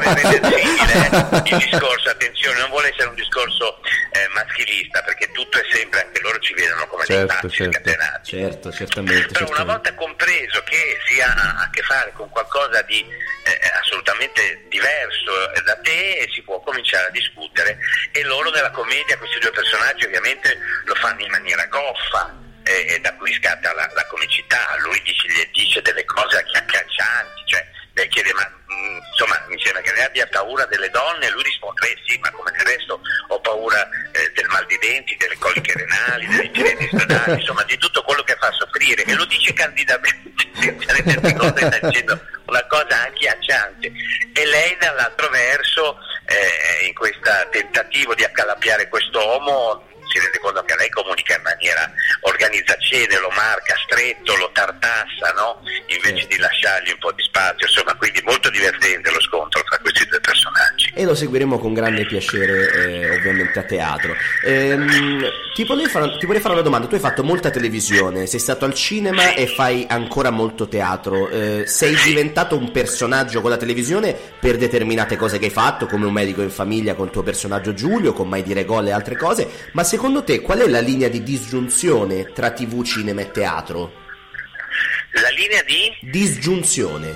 [0.00, 3.78] reversibile eh, il discorso, attenzione, non vuole essere un discorso
[4.10, 7.72] eh, maschilista perché tutto è sempre, anche loro ci vedono come dei Certo, pazzi certo.
[7.72, 8.30] scatenati.
[8.30, 9.26] Certo, certamente.
[9.28, 9.72] Però una certamente.
[9.72, 13.06] volta compreso che si ha a che fare con qualcosa di
[13.44, 17.78] eh, assolutamente diverso eh, da te, si può cominciare a discutere.
[18.10, 22.34] E loro nella commedia, questi due personaggi ovviamente lo fanno in maniera goffa,
[22.70, 24.76] eh, e da cui scatta la, la comicità.
[24.78, 29.92] Lui dice, dice delle cose agghiaccianti, cioè lei chiede ma mh, insomma mi sembra che
[29.92, 31.26] lei abbia paura delle donne?
[31.26, 34.78] E lui risponde eh sì ma come del resto ho paura eh, del mal di
[34.78, 39.02] denti, delle coliche renali, degli incidenti stradali, insomma di tutto quello che fa soffrire.
[39.02, 43.92] E lo dice candidamente senza conto che sta dicendo una cosa agghiacciante
[44.34, 50.62] e lei dall'altro verso eh, in questo tentativo di accalappiare questo uomo si rende conto
[50.64, 51.90] che lei comunica in maniera
[52.22, 55.62] organizzazione, lo marca stretto, lo tartassa, no?
[55.86, 60.06] invece di lasciargli un po' di spazio, insomma, quindi molto divertente lo scontro tra questi
[60.06, 60.90] due personaggi.
[60.94, 64.14] E lo seguiremo con grande piacere, eh, ovviamente, a teatro.
[64.44, 65.22] Ehm,
[65.54, 66.86] ti, volevo fare, ti vorrei fare una domanda.
[66.86, 71.28] Tu hai fatto molta televisione, sei stato al cinema e fai ancora molto teatro.
[71.28, 76.06] Eh, sei diventato un personaggio con la televisione per determinate cose che hai fatto, come
[76.06, 79.16] un medico in famiglia con il tuo personaggio Giulio, con Mai dire gol e altre
[79.16, 79.48] cose.
[79.72, 83.92] Ma secondo te qual è la linea di disgiunzione tra TV, cinema e teatro?
[85.12, 85.94] La linea di?
[86.00, 87.08] Disgiunzione.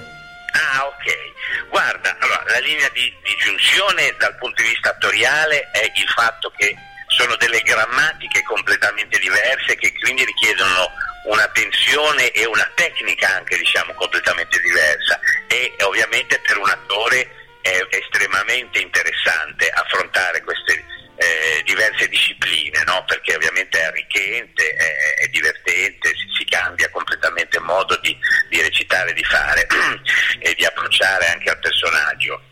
[0.52, 1.68] Ah, ok.
[1.70, 6.52] Guarda, allora, la linea di, di giunzione dal punto di vista attoriale è il fatto
[6.58, 6.76] che
[7.08, 10.90] sono delle grammatiche completamente diverse che quindi richiedono
[11.30, 17.30] una tensione e una tecnica anche diciamo completamente diversa e ovviamente per un attore
[17.62, 20.84] è estremamente interessante affrontare queste
[21.16, 23.04] eh, diverse discipline no?
[23.06, 28.16] perché ovviamente è arricchente, è, è divertente, si, si cambia completamente modo di,
[28.48, 29.66] di recitare, di fare
[30.40, 32.42] e di approcciare anche al personaggio.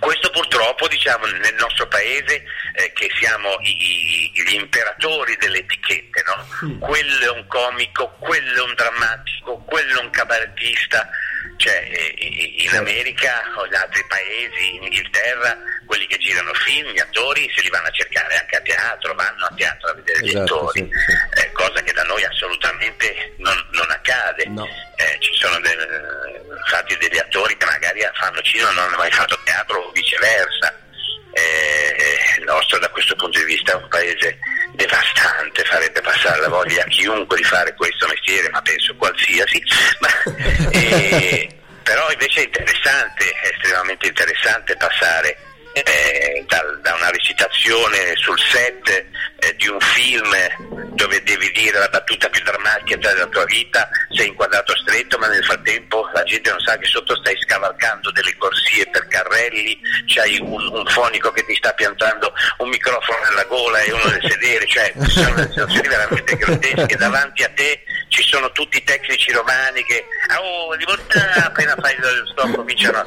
[0.00, 2.44] Questo purtroppo diciamo nel nostro paese
[2.74, 6.78] eh, che siamo i- gli imperatori delle etichette, no?
[6.78, 11.08] quello è un comico, quello è un drammatico, quello è un cabarettista,
[11.56, 16.90] cioè eh, i- in America o in altri paesi, in Inghilterra, quelli che girano film,
[16.90, 20.20] gli attori se li vanno a cercare anche a teatro, vanno a teatro a vedere
[20.20, 21.40] gli Esatto, attori, sì, sì.
[21.40, 24.42] eh, cosa che da noi assolutamente non, non accade.
[24.96, 29.10] Eh, ci sono del- infatti degli attori che magari fanno cinema e non hanno mai
[29.12, 30.74] fatto teatro o viceversa.
[31.32, 34.38] Eh, il nostro da questo punto di vista è un paese
[34.76, 39.62] devastante, farebbe passare la voglia a chiunque di fare questo mestiere, ma penso qualsiasi.
[39.98, 41.48] Ma, eh,
[41.82, 45.38] però invece è interessante, è estremamente interessante passare
[45.84, 50.32] eh, dal- da una recitazione sul set eh, di un film
[50.94, 55.44] dove devi dire la battuta più drammatica della tua vita, sei inquadrato stretto, ma nel
[55.44, 60.72] frattempo la gente non sa che sotto stai scavalcando delle corsie per carrelli, c'hai un,
[60.72, 64.92] un fonico che ti sta piantando un microfono nella gola e uno nel sedere, cioè
[65.04, 70.06] ci sono situazioni veramente grottesche, davanti a te ci sono tutti i tecnici romani che
[70.28, 73.04] "Ah, oh, li volta appena fai lo stop cominciano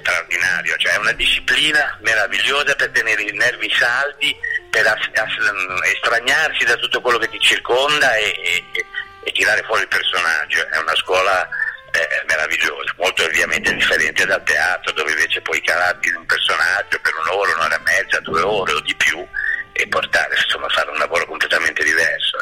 [0.00, 4.34] straordinario, cioè è una disciplina meravigliosa per tenere i nervi saldi,
[4.70, 8.84] per as- as- estraniarsi da tutto quello che ti circonda e, e-
[9.24, 10.66] e tirare fuori il personaggio.
[10.68, 11.46] È una scuola
[11.92, 17.12] eh, meravigliosa, molto ovviamente differente dal teatro dove invece puoi calarti in un personaggio per
[17.24, 19.26] un'ora, un'ora e mezza, due ore o di più
[19.72, 22.36] e portare, insomma, fare un lavoro completamente diverso.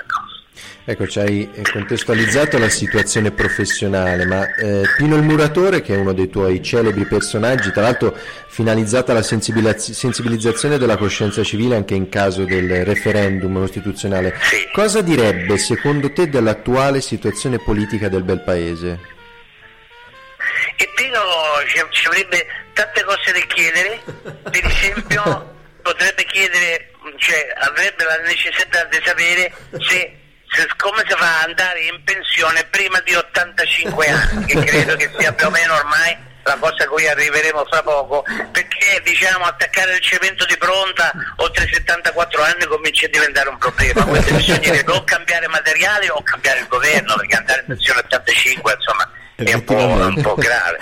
[0.89, 1.05] Ecco.
[1.09, 6.29] Ci hai contestualizzato la situazione professionale, ma eh, Pino il Muratore, che è uno dei
[6.29, 8.17] tuoi celebri personaggi, tra l'altro
[8.47, 14.33] finalizzata alla sensibilaz- sensibilizzazione della coscienza civile anche in caso del referendum costituzionale,
[14.73, 19.01] cosa direbbe secondo te dell'attuale situazione politica del bel paese?
[20.77, 21.21] E Pino
[21.67, 28.85] ci, ci avrebbe tante cose da chiedere, per esempio potrebbe chiedere, cioè avrebbe la necessità
[28.85, 30.25] di sapere se,
[30.77, 35.33] come si fa ad andare in pensione prima di 85 anni, che credo che sia
[35.33, 40.01] più o meno ormai la cosa a cui arriveremo fra poco, perché diciamo attaccare il
[40.01, 45.03] cemento di pronta oltre i 74 anni comincia a diventare un problema, quindi bisognerebbe o
[45.05, 49.65] cambiare materiale o cambiare il governo, perché andare in pensione a 85 insomma è un
[49.65, 50.79] po', un po' grave.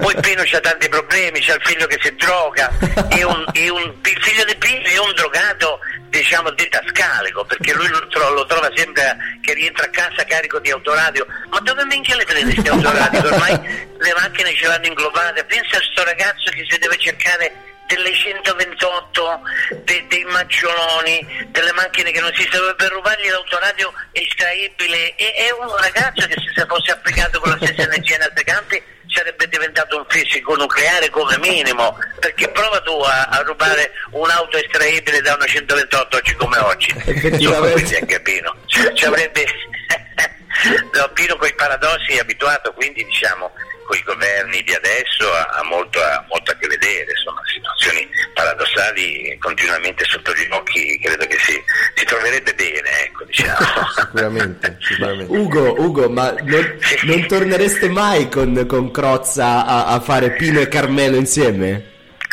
[0.00, 2.70] Poi Pino c'ha tanti problemi, c'ha il figlio che si droga,
[3.08, 7.88] è un- è un- il figlio di Pino è un drogato, diciamo, didascalico, perché lui
[7.88, 11.26] lo, tro- lo trova sempre che rientra a casa carico di autoradio.
[11.50, 13.24] Ma dove minchia le prende queste autoradio?
[13.24, 13.58] Ormai
[13.98, 15.44] le macchine ce l'hanno inglobate.
[15.44, 17.52] Pensa a sto ragazzo che si deve cercare
[17.90, 19.40] delle 128,
[19.82, 25.16] de- dei maggioloni, delle macchine che non si sa per rubargli l'autoradio estraibile.
[25.16, 28.44] E- è un ragazzo che se si fosse applicato con la stessa energia in altri
[28.44, 34.56] campi sarebbe diventato un fisico nucleare come minimo, perché prova tu a, a rubare un'auto
[34.56, 36.94] estraibile da una 128 oggi come oggi.
[37.24, 39.44] Insomma, quindi anche Pino ci, ci avrebbe...
[40.94, 43.52] no, Pino con i paradossi è abituato, quindi diciamo
[43.90, 48.08] con i governi di adesso ha, ha molto, ha molto a che vedere, sono situazioni
[48.34, 51.60] paradossali continuamente sotto gli occhi, credo che si,
[51.96, 53.56] si troverebbe bene, ecco, diciamo.
[53.98, 55.36] sicuramente, sicuramente.
[55.36, 60.68] Ugo, Ugo, ma non, non tornereste mai con, con Crozza a, a fare Pino e
[60.68, 61.88] Carmelo insieme?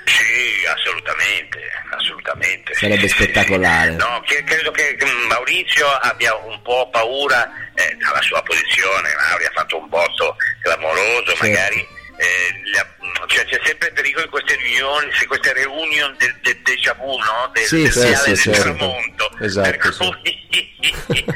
[0.05, 1.59] Sì, assolutamente,
[2.07, 2.73] assolutamente.
[2.73, 3.91] Sarebbe spettacolare.
[3.91, 4.97] No, credo che
[5.27, 11.35] Maurizio abbia un po' paura eh, dalla sua posizione, Mauri ha fatto un botto clamoroso,
[11.39, 11.85] magari
[12.17, 12.95] eh, le ha-
[13.27, 17.17] cioè, c'è sempre il pericolo in queste riunioni, se queste reunion del, del déjà vu,
[17.17, 17.49] no?
[17.53, 18.61] Del, Sì, del sì, finale sì, del certo.
[18.61, 19.37] tramonto.
[19.41, 19.97] Esatto, Per sì.
[20.21, 20.85] cui,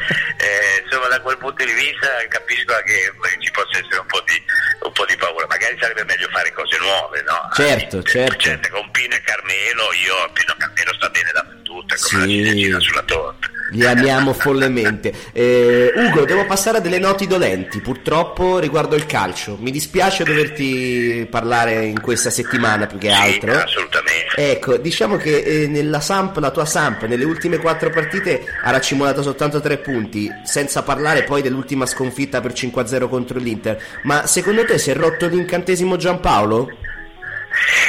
[1.01, 4.37] insomma, da quel punto di vista capisco che eh, ci possa essere un po' di,
[4.85, 5.45] un po' di paura.
[5.47, 7.49] Magari sarebbe meglio fare cose nuove, no?
[7.53, 8.37] Certo, certo.
[8.37, 12.15] Certo, con Pino e Carmelo, io Pino e Carmelo sta bene dappertutto, è come Sì.
[12.17, 13.49] la ciliegina sulla torta.
[13.71, 15.13] Li amiamo follemente.
[15.31, 19.57] Eh, Ugo, devo passare a delle noti dolenti, purtroppo riguardo il calcio.
[19.59, 23.53] Mi dispiace doverti parlare in questa settimana più che altro.
[23.53, 24.35] assolutamente.
[24.35, 29.21] Ecco, diciamo che eh, nella Samp, la tua Samp, nelle ultime quattro partite ha raccimolato
[29.21, 33.81] soltanto tre punti, senza parlare poi dell'ultima sconfitta per 5-0 contro l'Inter.
[34.03, 36.69] Ma secondo te si è rotto l'incantesimo Giampaolo?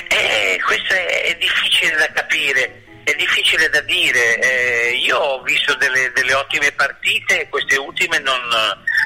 [0.09, 4.39] Eh, questo è, è difficile da capire, è difficile da dire.
[4.39, 8.41] Eh, io ho visto delle, delle ottime partite, queste ultime non,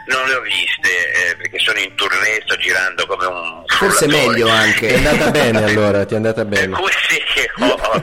[0.08, 4.48] non le ho viste eh, perché sono in tournée, sto girando come un Forse meglio
[4.48, 4.86] anche.
[4.88, 6.68] Ti è andata bene allora, ti è andata bene.
[6.76, 8.00] Per sì, oh.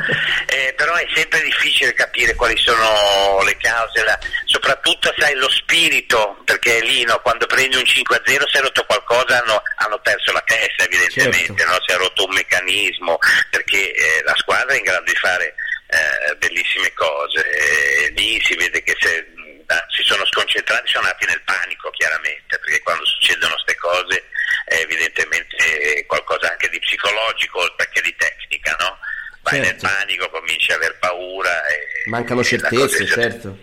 [0.47, 6.37] Eh, però è sempre difficile capire quali sono le cause, la- soprattutto sai lo spirito,
[6.45, 10.43] perché lì no, quando prendi un 5-0 si è rotto qualcosa, hanno, hanno perso la
[10.45, 11.71] testa evidentemente, Certo.
[11.71, 11.77] no?
[11.85, 13.17] si è rotto un meccanismo,
[13.49, 15.55] perché eh, la squadra è in grado di fare
[15.93, 19.61] eh, bellissime cose, Eh, lì si vede che se, mh,
[19.95, 24.23] si sono sconcentrati, sono nati nel panico chiaramente, perché quando succedono queste cose
[24.65, 28.97] è evidentemente qualcosa anche di psicologico oltre che di tecnica, no?
[29.41, 29.85] Vai Certo.
[29.85, 33.57] nel panico, cominci a aver paura e, Mancano e certezze, certo.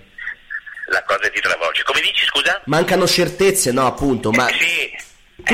[0.86, 1.82] La cosa ti travolge.
[1.84, 2.60] Come dici, scusa?
[2.66, 4.90] Mancano certezze, no, appunto, ma Eh, sì,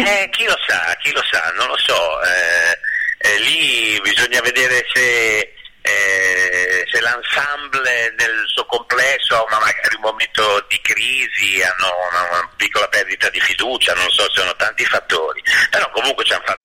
[0.00, 2.22] eh, chi lo sa, chi lo sa, non lo so.
[2.22, 2.78] eh,
[3.18, 5.52] eh, lì bisogna vedere se,
[5.86, 12.22] eh, se l'ensemble nel suo complesso ha una- magari un momento di crisi, hanno una,
[12.30, 15.42] una piccola perdita di fiducia, non so, sono tanti fattori.
[15.70, 16.64] Però comunque ci hanno fatto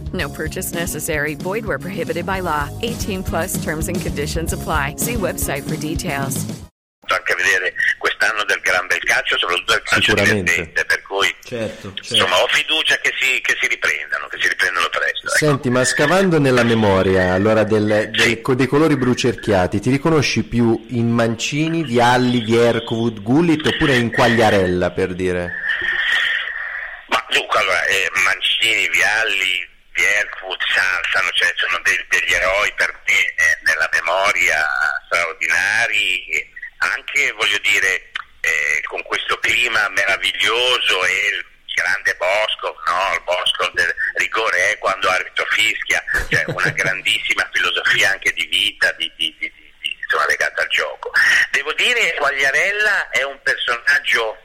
[0.13, 1.35] No purchase necessary.
[1.35, 2.67] Void where prohibited by law.
[2.81, 4.95] 18 plus terms and conditions apply.
[4.97, 6.45] See website for details.
[7.11, 12.41] anche vedere quest'anno del gran bel calcio, soprattutto del calcio divertente, per cui certo, insomma
[12.41, 15.27] ho fiducia che si, che si riprendano, che si riprendano presto.
[15.27, 15.35] ecco.
[15.35, 20.85] Senti, ma scavando nella memoria allora del- del- co- dei colori brucerchiati, ti riconosci più
[20.91, 25.51] in Mancini, Vialli, Viercovud, Gullit oppure in Quagliarella per dire?
[27.09, 33.19] Ma dunque, allora, eh, Mancini, Vialli, Bierkwood, Salsano, cioè sono de- degli eroi per me
[33.35, 34.65] eh, nella memoria
[35.05, 38.11] straordinari, anche voglio dire
[38.41, 43.13] eh, con questo clima meraviglioso e il grande Bosco, no?
[43.13, 48.91] il Bosco del rigore è quando arbitro fischia, cioè una grandissima filosofia anche di vita,
[48.93, 51.11] di, di- di- di- insomma, legata al gioco.
[51.51, 54.37] Devo dire Quagliarella è un personaggio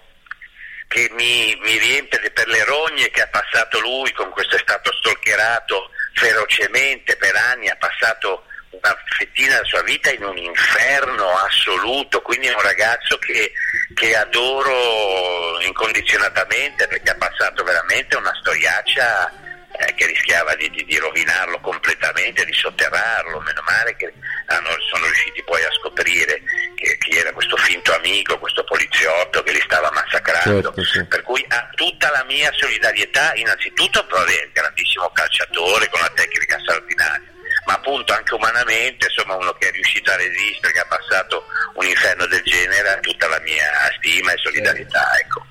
[0.89, 4.93] che mi, mi riempie per le rogne che ha passato lui, con questo è stato
[4.93, 12.21] stalkerato ferocemente per anni, ha passato una fettina della sua vita in un inferno assoluto,
[12.23, 13.53] quindi è un ragazzo che,
[13.95, 19.45] che adoro incondizionatamente perché ha passato veramente una storiaccia
[19.79, 24.13] eh, che rischiava di, di- di rovinarlo completamente, di sotterrarlo, meno male che
[24.47, 26.41] hanno- sono riusciti poi a scoprire
[26.75, 30.73] che, chi era questo finto amico, questo poliziotto che li stava massacrando.
[30.75, 31.05] Certo, sì.
[31.07, 36.59] Per cui ha tutta la mia solidarietà, innanzitutto per il grandissimo calciatore con la tecnica
[36.61, 37.29] straordinaria,
[37.67, 41.87] ma appunto anche umanamente, insomma uno che è riuscito a resistere, che ha passato un
[41.87, 45.19] inferno del genere, ha tutta la mia stima e solidarietà.
[45.19, 45.45] Ecco.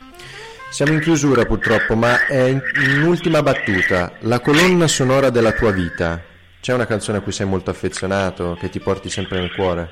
[0.75, 5.71] Siamo in chiusura purtroppo, ma eh, in, in ultima battuta, la colonna sonora della tua
[5.71, 6.21] vita,
[6.59, 9.91] c'è una canzone a cui sei molto affezionato, che ti porti sempre nel cuore?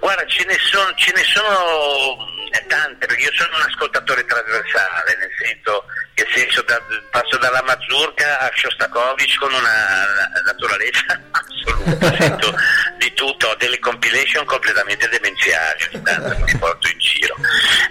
[0.00, 2.16] Guarda, ce ne sono, ce ne sono
[2.50, 7.62] eh, tante, perché io sono un ascoltatore trasversale, nel senso che senso da- passo dalla
[7.66, 10.16] mazurka a Shostakovich con una
[10.46, 12.54] naturalezza assoluta, sento
[12.96, 17.36] di tutto, ho delle compilation completamente demenziali, ogni tanto mi porto in giro.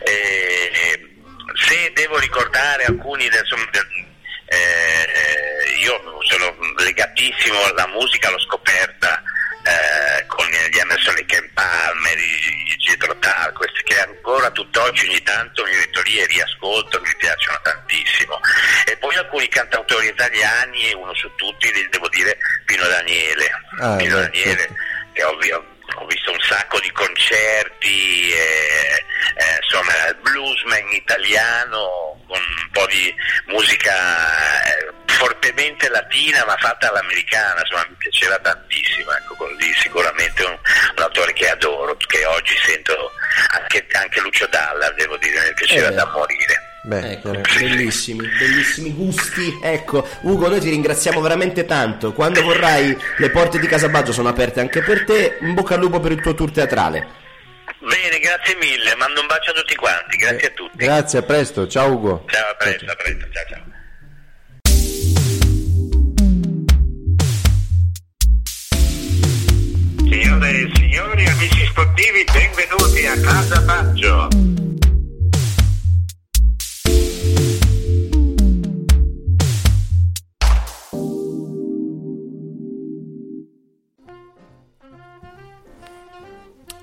[0.03, 0.58] E- e
[1.67, 4.07] se devo ricordare alcuni del, del-
[4.51, 9.21] eh, io sono legatissimo alla musica, l'ho scoperta
[9.63, 12.17] eh, con gli Emerson Lake and Palmer,
[12.79, 17.59] Jethro Tull, questi che ancora tutt'oggi ogni tanto mi metto lì e riascolto, mi piacciono
[17.61, 18.39] tantissimo.
[18.85, 23.51] E poi alcuni cantautori italiani, e uno su tutti, devo dire Pino Daniele.
[23.81, 24.73] Ah, Pino Daniele, certo.
[25.13, 32.69] che vi- ho visto un sacco di concerti, e, eh, insomma, bluesman italiano con un
[32.71, 33.13] po' di
[33.47, 33.93] musica
[34.75, 40.51] eh, fortemente latina ma fatta all'americana, insomma mi piaceva tantissimo, ecco così sicuramente un,
[40.95, 43.11] un autore che adoro, che oggi sento
[43.51, 45.93] anche, anche Lucio Dalla, devo dire, mi piaceva Eh.
[45.93, 46.68] da morire.
[46.89, 49.59] Beh, Ecco, eh, bellissimi, bellissimi gusti.
[49.61, 52.13] Ecco, Ugo, noi ti ringraziamo veramente tanto.
[52.13, 55.37] Quando vorrai, le porte di Casabaggio sono aperte anche per te.
[55.41, 57.07] In bocca al lupo per il tuo tour teatrale.
[57.79, 60.77] Bene, grazie mille, mando un bacio a tutti quanti, grazie a tutti.
[60.77, 62.25] grazie, a presto, ciao Ugo.
[62.27, 63.67] Ciao, a presto, a presto, ciao ciao.
[70.09, 74.68] Signore e signori, amici sportivi, benvenuti a Casa Baggio.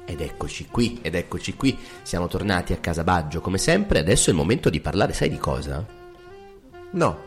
[0.07, 1.76] Ed eccoci qui, ed eccoci qui.
[2.02, 3.98] Siamo tornati a Casabaggio come sempre.
[3.98, 5.84] Adesso è il momento di parlare, sai di cosa?
[6.92, 7.18] No.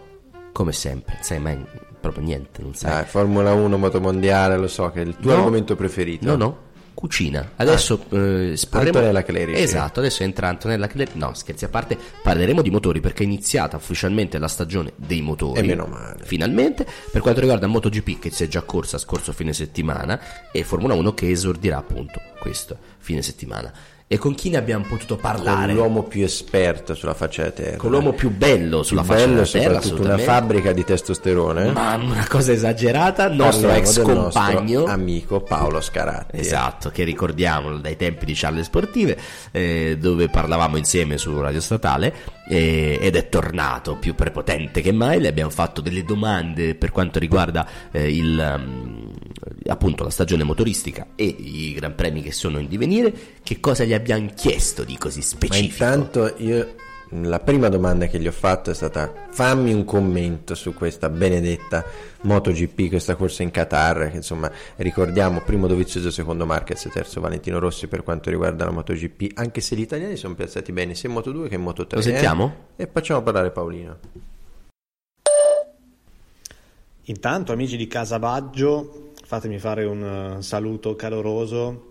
[0.51, 1.63] Come sempre, sai mai
[1.99, 2.91] proprio niente, non sai.
[2.91, 5.37] Dai, Formula 1, motomondiale, lo so che è il tuo No.
[5.37, 6.25] argomento preferito.
[6.25, 6.57] No, no,
[6.99, 7.51] cucina.
[7.55, 9.23] Adesso eh, esporremo- Antonella.
[9.63, 11.17] Esatto, adesso entra Antonella Clerici.
[11.17, 15.61] No, scherzi a parte, parleremo di motori perché è iniziata ufficialmente la stagione dei motori.
[15.61, 16.25] E meno male.
[16.25, 20.19] Finalmente, per quanto riguarda MotoGP che si è già corsa scorso fine settimana
[20.51, 23.71] e Formula 1 che esordirà appunto questo fine settimana.
[24.11, 25.67] E con chi ne abbiamo potuto parlare?
[25.67, 27.77] Con l'uomo più esperto sulla faccia della terra.
[27.77, 31.71] Con l'uomo più bello sulla Più faccia bello della terra, soprattutto una fabbrica di testosterone.
[31.71, 36.39] Ma una cosa esagerata, nostro Parliamo ex del nostro compagno amico Paolo Scaratti.
[36.39, 39.15] Esatto, che ricordiamo dai tempi di Charle Sportive,
[39.51, 42.11] eh, dove parlavamo insieme su Radio Statale,
[42.49, 45.19] eh, ed è tornato più prepotente che mai.
[45.19, 49.08] Le abbiamo fatto delle domande per quanto riguarda eh, il, um,
[49.69, 53.13] appunto la stagione motoristica e i gran premi che sono in divenire.
[53.41, 55.83] Che cosa gli abbiamo chiesto di così Ma specifico?
[55.83, 56.75] intanto io
[57.13, 61.83] la prima domanda che gli ho fatto è stata fammi un commento su questa benedetta
[62.21, 67.87] MotoGP, questa corsa in Qatar, che insomma ricordiamo primo Dovizioso, secondo Marquez, terzo Valentino Rossi
[67.87, 71.47] per quanto riguarda la MotoGP, anche se gli italiani sono piazzati bene sia in Moto2
[71.47, 71.95] che in Moto3.
[71.95, 72.55] Lo sentiamo?
[72.75, 72.83] eh?
[72.83, 73.97] E facciamo parlare Paolino.
[77.05, 81.89] Intanto, amici di Casabaggio, fatemi fare un eh, saluto caloroso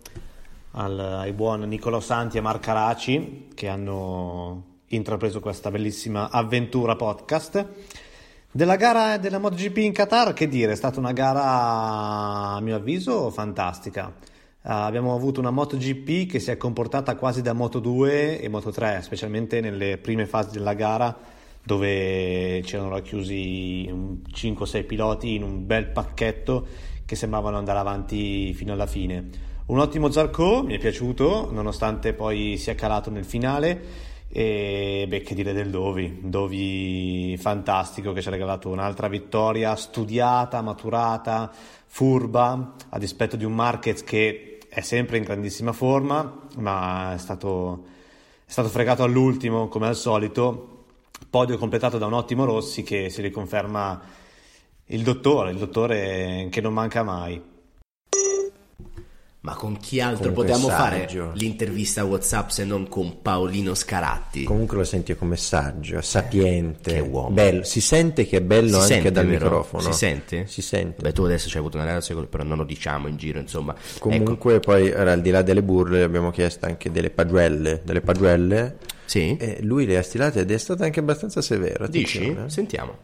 [0.73, 7.65] al- ai buon Nicolò Santi e Marca Raci che hanno intrapreso questa bellissima avventura podcast.
[8.51, 13.31] Della gara della MotoGP in Qatar, che dire, è stata una gara a mio avviso
[13.31, 14.13] fantastica.
[14.21, 14.29] Eh,
[14.63, 19.99] abbiamo avuto una MotoGP che si è comportata quasi da Moto2 e Moto3, specialmente nelle
[19.99, 21.17] prime fasi della gara
[21.63, 28.75] dove c'erano racchiusi un 5-6 piloti in un bel pacchetto che sembravano andare avanti fino
[28.75, 29.31] alla fine.
[29.69, 33.81] Un ottimo Zarco, mi è piaciuto, nonostante poi sia calato nel finale.
[34.29, 40.61] E beh, che dire del Dovi, Dovi fantastico che ci ha regalato un'altra vittoria studiata,
[40.61, 41.51] maturata,
[41.87, 47.85] furba, a dispetto di un Marquez che è sempre in grandissima forma, ma è stato,
[48.45, 50.85] è stato fregato all'ultimo come al solito.
[51.31, 54.18] Podio completato da un ottimo Rossi che si riconferma
[54.89, 57.41] il dottore, il dottore che non manca mai.
[59.41, 61.23] Ma con chi altro Comunque potevamo saggio.
[61.23, 64.43] fare l'intervista WhatsApp se non con Paolino Scaratti?
[64.43, 67.31] Comunque lo senti come saggio, sapiente, che uomo.
[67.31, 67.63] bello.
[67.63, 69.45] Si sente che è bello Si anche sente, dal vero?
[69.45, 69.83] microfono.
[69.85, 70.47] Si sente?
[70.49, 71.01] Si sente.
[71.03, 73.75] Beh, tu adesso hai avuto una relazione, però non lo diciamo in giro, insomma.
[73.75, 78.01] Ecco, Comunque poi ora, al di là delle burle abbiamo chiesto anche delle pagiuelle, delle
[78.01, 78.77] pagiuelle.
[79.05, 79.37] Sì.
[79.39, 81.87] E lui le ha stilate ed è stato anche abbastanza severo.
[81.87, 82.19] Dici?
[82.19, 82.51] attenzione, eh.
[82.51, 82.97] Sentiamo.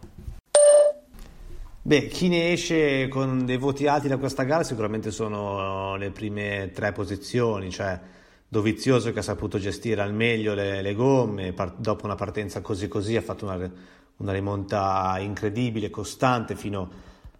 [1.86, 6.70] Beh, chi ne esce con dei voti alti da questa gara sicuramente sono le prime
[6.72, 8.00] tre posizioni, cioè
[8.48, 12.86] Dovizioso che ha saputo gestire al meglio le, le gomme, par- dopo una partenza così
[12.86, 13.70] così ha fatto una,
[14.18, 16.88] una rimonta incredibile, costante fino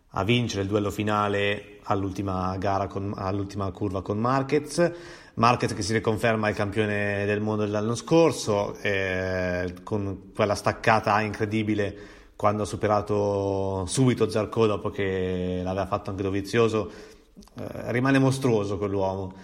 [0.09, 4.93] a vincere il duello finale all'ultima con- all'ultima curva con Marquez.
[5.35, 12.14] Marquez che si riconferma il campione del mondo dell'anno scorso, eh, con quella staccata incredibile
[12.37, 16.91] quando ha superato subito Zarco dopo che l'aveva fatto anche Dovizioso,
[17.59, 19.35] eh, rimane mostruoso quell'uomo.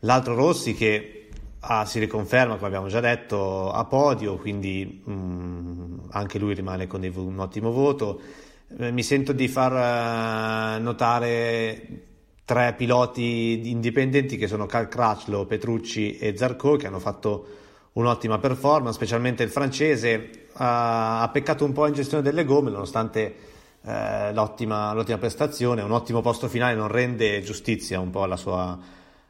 [0.00, 1.28] L'altro Rossi che
[1.60, 7.00] ah, si riconferma, come abbiamo già detto, a podio, quindi mm, anche lui rimane con
[7.00, 8.20] dei- un ottimo voto.
[8.78, 12.06] Eh, mi sento di far eh, notare
[12.44, 17.46] tre piloti indipendenti che sono Cal Crutchlow, Petrucci e Zarco che hanno fatto
[17.92, 23.34] un'ottima performance, specialmente il francese ha, peccato un po' in gestione delle gomme nonostante
[23.82, 28.78] eh, l'ottima, l'ottima prestazione, un ottimo posto finale non rende giustizia un po' alla sua,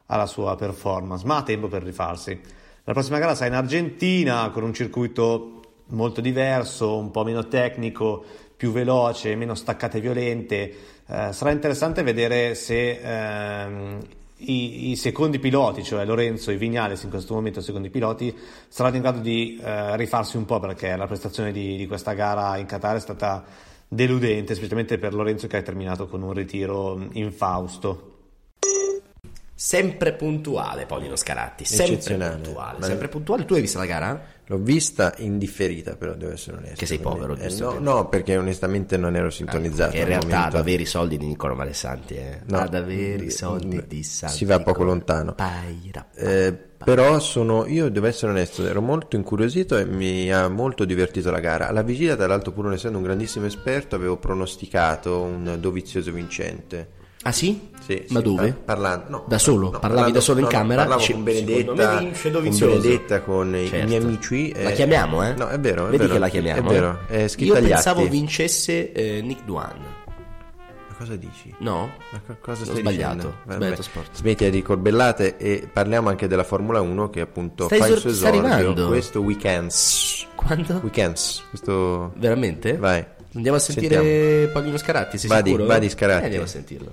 [0.07, 2.39] alla sua performance, ma ha tempo per rifarsi.
[2.83, 8.23] La prossima gara sarà in Argentina con un circuito molto diverso, un po' meno tecnico,
[8.57, 10.75] più veloce, meno staccate violente.
[11.07, 13.99] Eh, sarà interessante vedere se ehm,
[14.49, 18.35] i, i secondi piloti, cioè Lorenzo e Vignales in questo momento secondi piloti,
[18.67, 22.57] saranno in grado di eh, rifarsi un po' perché la prestazione di, di questa gara
[22.57, 23.43] in Qatar è stata
[23.87, 28.07] deludente, specialmente per Lorenzo che ha terminato con un ritiro infausto.
[29.53, 33.45] Sempre puntuale Paolino Scaratti, sempre puntuale, Ma- sempre puntuale.
[33.45, 34.25] Tu hai visto la gara?
[34.51, 36.75] L'ho vista indifferita, però devo essere onesto.
[36.75, 39.93] Che sei povero, eh, no, no, perché onestamente non ero sintonizzato.
[39.93, 40.47] E in al realtà momento.
[40.57, 42.41] ad avere i soldi di Niccolo Malesanti, eh.
[42.47, 42.57] No.
[42.57, 44.35] ad avere i Mm, soldi di Santi.
[44.35, 45.33] si va poco lontano.
[45.35, 50.83] Paira, Eh, però sono io devo essere onesto ero molto incuriosito e mi ha molto
[50.83, 55.21] divertito la gara alla vigilia tra l'altro pur non essendo un grandissimo esperto avevo pronosticato
[55.21, 56.89] un dovizioso vincente
[57.23, 57.69] Ah sì?
[57.85, 58.47] Sì, Ma sì, dove?
[58.47, 59.65] par- parlando, no, Da solo?
[59.65, 60.81] no, Parlavi parlando- da solo in no, no, camera?
[60.81, 62.41] Parlavo Dici, con Benedetta, me vince con.
[62.81, 63.87] Benedetta, con i Certo.
[63.87, 64.53] miei amici.
[64.53, 65.33] La eh, chiamiamo, eh?
[65.33, 66.13] No, è vero, è Vedi vero.
[66.13, 66.69] che la chiamiamo.
[66.69, 67.23] È vero, eh?
[67.23, 68.09] è scritto Io pensavo atti.
[68.09, 69.75] vincesse eh, Nick Duan.
[70.87, 71.53] Ma cosa dici?
[71.59, 71.91] No?
[72.11, 73.33] Ma co- cosa Ho stai sbagliato.
[73.47, 74.09] sbagliato sport.
[74.15, 78.01] Smettila di corbellate e parliamo anche della Formula 1 che appunto Stai fa il esor-
[78.01, 78.87] suo sta esordio arrivando.
[78.87, 79.71] questo weekend.
[80.35, 80.79] Quando?
[80.81, 81.43] Weekends.
[81.49, 82.13] Questo...
[82.15, 82.77] Veramente?
[82.77, 83.05] Vai.
[83.35, 83.95] Andiamo a sentire
[84.51, 84.77] Sentiamo.
[84.77, 85.67] Scaratti, sei Vadi, sicuro?
[85.67, 86.21] vadi, Scaratti.
[86.21, 86.91] Eh, andiamo a sentirlo.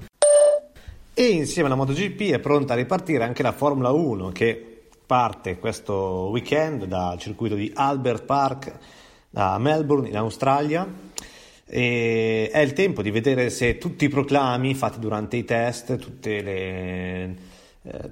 [1.20, 6.28] E insieme alla MotoGP è pronta a ripartire anche la Formula 1 che parte questo
[6.30, 8.72] weekend dal circuito di Albert Park
[9.32, 10.86] a Melbourne in Australia.
[11.66, 15.88] E è il tempo di vedere se tutti i proclami fatti durante i test,
[16.22, 17.36] le, eh,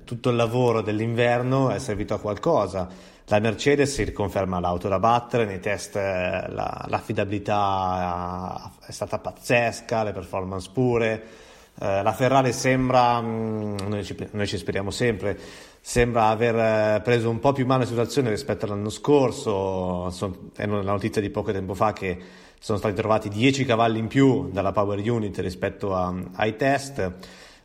[0.02, 2.88] tutto il lavoro dell'inverno è servito a qualcosa.
[3.26, 10.02] La Mercedes si riconferma l'auto da battere, nei test eh, la- l'affidabilità è stata pazzesca,
[10.02, 11.45] le performance pure.
[11.79, 15.39] Eh, la Ferrari sembra, mm, noi ci, noi ci speriamo sempre,
[15.81, 20.09] sembra aver eh, preso un po' più mano la situazione rispetto all'anno scorso.
[20.11, 22.18] Son- è una notizia di poco tempo fa che
[22.59, 26.99] sono stati trovati 10 cavalli in più dalla Power Unit rispetto a- ai test.
[26.99, 27.11] Eh,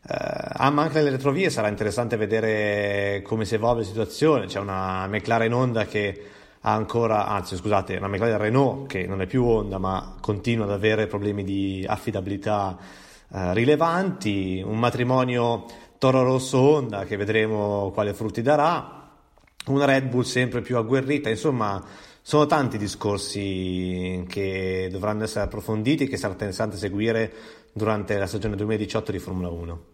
[0.08, 4.46] ah, ma anche nelle retrovie sarà interessante vedere come si evolve la situazione.
[4.48, 6.22] C'è una McLaren Honda che
[6.62, 10.72] ha ancora, anzi scusate, una McLaren Renault che non è più Honda ma continua ad
[10.72, 12.78] avere problemi di affidabilità
[13.34, 15.66] eh, rilevanti, un matrimonio
[15.98, 19.10] Toro Rosso Honda che vedremo quale frutti darà,
[19.68, 21.84] una Red Bull sempre più agguerrita, insomma
[22.24, 27.32] sono tanti discorsi che dovranno essere approfonditi e che sarà interessante seguire
[27.74, 29.91] durante la stagione 2018 di Formula 1.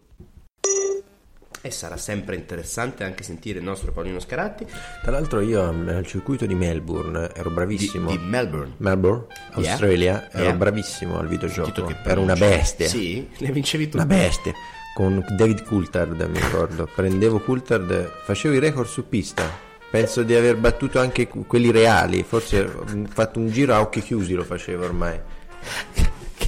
[1.60, 4.64] E sarà sempre interessante anche sentire il nostro Paolino Scaratti.
[5.02, 8.10] Tra l'altro io eh, al circuito di Melbourne ero bravissimo.
[8.10, 8.74] Di- di Melbourne?
[8.76, 9.70] Melbourne, Yeah.
[9.72, 10.52] Australia, ero Yeah.
[10.54, 11.92] bravissimo al videogioco.
[12.04, 12.86] Ero una bestia.
[12.88, 13.96] Sì, ne vincevi tu.
[13.96, 14.52] Una bestia.
[14.94, 16.88] Con David Coulthard, mi ricordo.
[16.94, 19.66] Prendevo Coulthard, facevo i record su pista.
[19.90, 22.22] Penso di aver battuto anche que- quelli reali.
[22.22, 25.18] Forse ho fatto un giro a occhi chiusi, lo facevo ormai.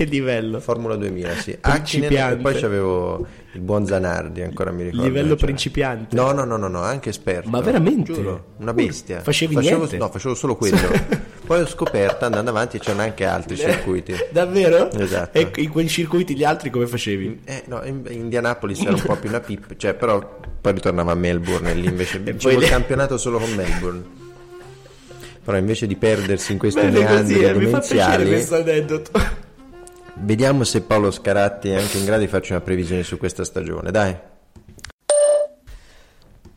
[0.01, 0.61] Che livello?
[0.61, 1.59] Formula 2000, sì.
[1.61, 5.05] Hakkinen, e poi c'avevo il buon Zanardi, ancora mi ricordo.
[5.05, 6.16] Livello Cioè- principiante.
[6.16, 7.51] No, no, no, no, no, anche esperto.
[7.51, 8.14] Ma veramente?
[8.14, 9.20] Giuro, una bestia.
[9.20, 9.98] Facevi facevo, niente?
[9.98, 10.78] No, facevo solo quello.
[11.44, 14.14] Poi ho scoperto andando avanti c'erano anche altri circuiti.
[14.31, 14.90] Davvero?
[14.90, 15.36] Esatto.
[15.36, 17.40] E in quei circuiti gli altri come facevi?
[17.44, 21.14] Eh, no, in Indianapolis era un po' più una pip, cioè, però poi ritornava a
[21.14, 24.02] Melbourne e lì invece vincevo il campionato solo con Melbourne.
[25.44, 29.48] Però invece di perdersi in questi Bene meandri così, eh, mi fa piacere questo aneddoto.
[30.20, 33.90] Vediamo se Paolo Scaratti è anche in grado di farci una previsione su questa stagione,
[33.90, 34.16] dai.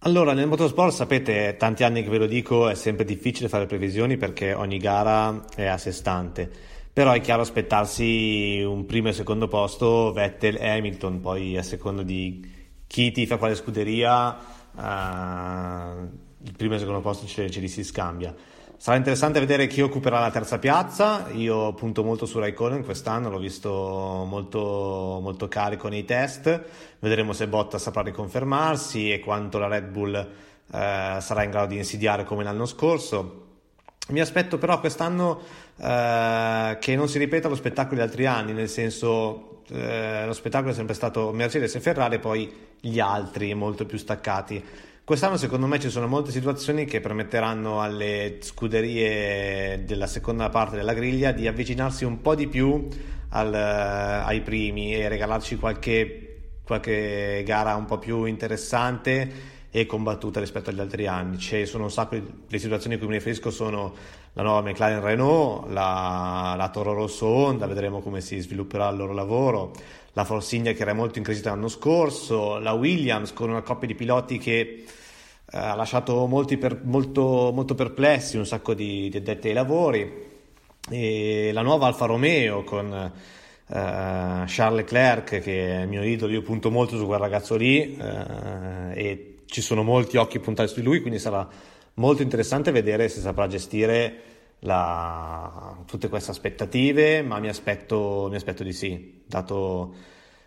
[0.05, 4.17] Allora, nel motorsport sapete, tanti anni che ve lo dico, è sempre difficile fare previsioni
[4.17, 6.51] perché ogni gara è a sé stante.
[6.91, 12.03] Però è chiaro aspettarsi un primo e secondo posto, Vettel e Hamilton, poi a seconda
[12.03, 12.51] di
[12.85, 14.37] chi ti fa quale scuderia,
[14.77, 16.07] eh,
[16.43, 18.35] il primo e il secondo posto ce, ce li si scambia.
[18.77, 21.29] Sarà interessante vedere chi occuperà la terza piazza.
[21.31, 26.63] Io punto molto su Raikkonen quest'anno, l'ho visto molto, molto carico nei test.
[26.99, 30.27] Vedremo se Bottas saprà riconfermarsi e quanto la Red Bull eh,
[30.67, 33.41] sarà in grado di insidiare come l'anno scorso.
[34.09, 35.39] Mi aspetto però quest'anno
[35.77, 40.71] eh, che non si ripeta lo spettacolo di altri anni, nel senso eh, lo spettacolo
[40.71, 44.63] è sempre stato Mercedes e Ferrari, poi gli altri molto più staccati.
[45.05, 50.93] Quest'anno secondo me ci sono molte situazioni che permetteranno alle scuderie della seconda parte della
[50.93, 52.87] griglia di avvicinarsi un po' di più
[53.31, 60.69] al- ai primi e regalarci qualche, qualche gara un po' più interessante e combattuta rispetto
[60.69, 61.37] agli altri anni.
[61.37, 63.93] Ci sono un sacco di le situazioni a cui mi riferisco sono
[64.31, 69.11] la nuova McLaren Renault, la, la Toro Rosso Honda, vedremo come si svilupperà il loro
[69.11, 69.73] lavoro,
[70.13, 73.87] la Force India che era molto in crescita l'anno scorso, la Williams con una coppia
[73.87, 74.85] di piloti che eh,
[75.57, 76.27] ha lasciato
[76.59, 80.31] per- molto, molto perplessi, un sacco di, di addetti ai lavori,
[80.89, 83.11] e la nuova Alfa Romeo con eh,
[83.67, 88.93] Charles Leclerc che è il mio idolo, io punto molto su quel ragazzo lì eh,
[88.93, 91.47] e ci sono molti occhi puntati su di lui, quindi sarà
[91.95, 98.63] molto interessante vedere se saprà gestire la- tutte queste aspettative, ma mi aspetto, mi aspetto
[98.63, 99.93] di sì, dato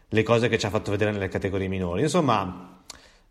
[0.09, 2.03] le cose che ci ha fatto vedere nelle categorie minori.
[2.03, 2.81] Insomma,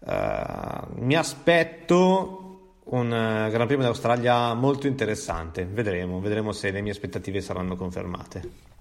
[0.06, 2.42] eh, mi aspetto
[2.86, 5.66] un eh, Gran Premio d'Australia molto interessante.
[5.66, 8.74] Vedremo, vedremo se le mie aspettative saranno confermate.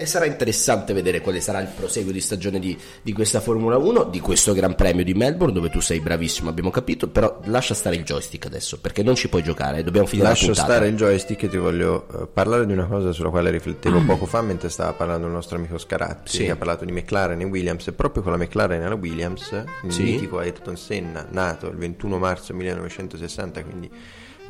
[0.00, 4.04] E sarà interessante vedere quale sarà il proseguo di stagione di, di questa Formula 1,
[4.04, 7.96] di questo Gran Premio di Melbourne, dove tu sei bravissimo, abbiamo capito, però lascia stare
[7.96, 10.72] il joystick adesso, perché non ci puoi giocare, dobbiamo finire Lascio la puntata.
[10.72, 14.26] stare il joystick e ti voglio eh, parlare di una cosa sulla quale riflettevo poco
[14.26, 16.44] fa mentre stava parlando il nostro amico Scaratti, Sì.
[16.44, 19.50] che ha parlato di McLaren e Williams, e proprio con la McLaren e la Williams,
[19.82, 20.02] il Sì.
[20.04, 23.90] mitico Ayrton Senna, nato il 21 marzo 1960, quindi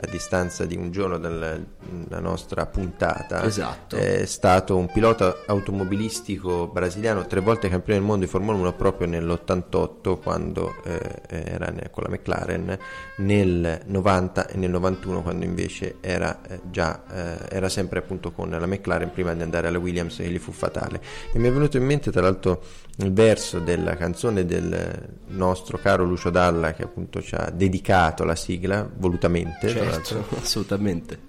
[0.00, 1.58] a distanza di un giorno dalla
[2.20, 3.96] nostra puntata, Esatto.
[3.96, 9.08] è stato un pilota automobilistico brasiliano, tre volte campione del mondo di Formula 1 proprio
[9.08, 12.78] nell'88 quando eh, era con la McLaren,
[13.16, 18.50] nel 90 e nel 91 quando invece era eh, già eh, era sempre appunto con
[18.50, 21.00] la McLaren prima di andare alla Williams che gli fu fatale.
[21.32, 22.62] E mi è venuto in mente tra l'altro
[23.00, 28.34] il verso della canzone del nostro caro Lucio Dalla che appunto ci ha dedicato la
[28.34, 29.72] sigla volutamente.
[29.72, 30.38] tra Certo, l'altro.
[30.42, 31.28] assolutamente.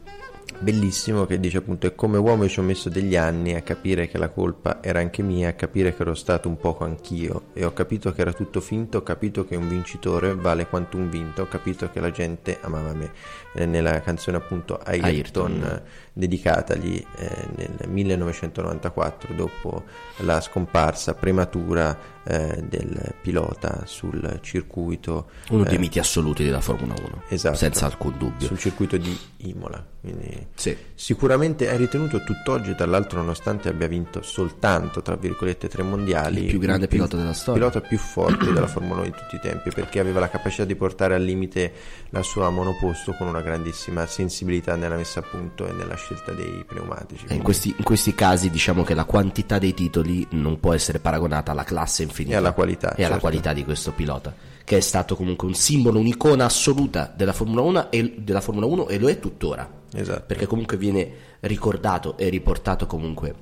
[0.62, 4.18] Bellissimo che dice appunto e come uomo ci ho messo degli anni a capire che
[4.18, 7.72] la colpa era anche mia, a capire che ero stato un poco anch'io e ho
[7.72, 11.48] capito che era tutto finto, ho capito che un vincitore vale quanto un vinto, ho
[11.48, 13.12] capito che la gente amava me.
[13.54, 15.82] Eh, nella canzone appunto Ayrton, Ayrton.
[16.12, 19.84] dedicatagli eh, nel 1994 dopo
[20.18, 26.94] la scomparsa prematura eh, del pilota sul circuito Uno dei eh, miti assoluti della Formula
[26.98, 27.56] 1, Esatto.
[27.58, 28.48] senza alcun dubbio.
[28.48, 29.84] sul circuito di Imola.
[30.02, 30.76] Quindi Sì.
[30.96, 36.50] Sicuramente è ritenuto tutt'oggi, tra l'altro, nonostante abbia vinto soltanto, tra virgolette, tre mondiali, Il
[36.50, 37.68] più grande pilota della storia.
[37.68, 40.76] pilota più forte della Formula 1 di tutti i tempi, perché aveva la capacità di
[40.76, 41.74] portare al limite
[42.10, 46.64] la sua monoposto con una grandissima sensibilità nella messa a punto e nella scelta dei
[46.66, 47.26] pneumatici.
[47.30, 51.52] In questi, in questi casi diciamo che la quantità dei titoli non può essere paragonata
[51.52, 53.20] alla classe infinita E alla qualità, e alla certo.
[53.20, 54.34] qualità di questo pilota
[54.70, 58.88] che è stato comunque un simbolo, un'icona assoluta della Formula 1 e, della Formula 1
[58.88, 60.26] e lo è tuttora Esatto.
[60.28, 63.34] perché comunque viene ricordato e riportato comunque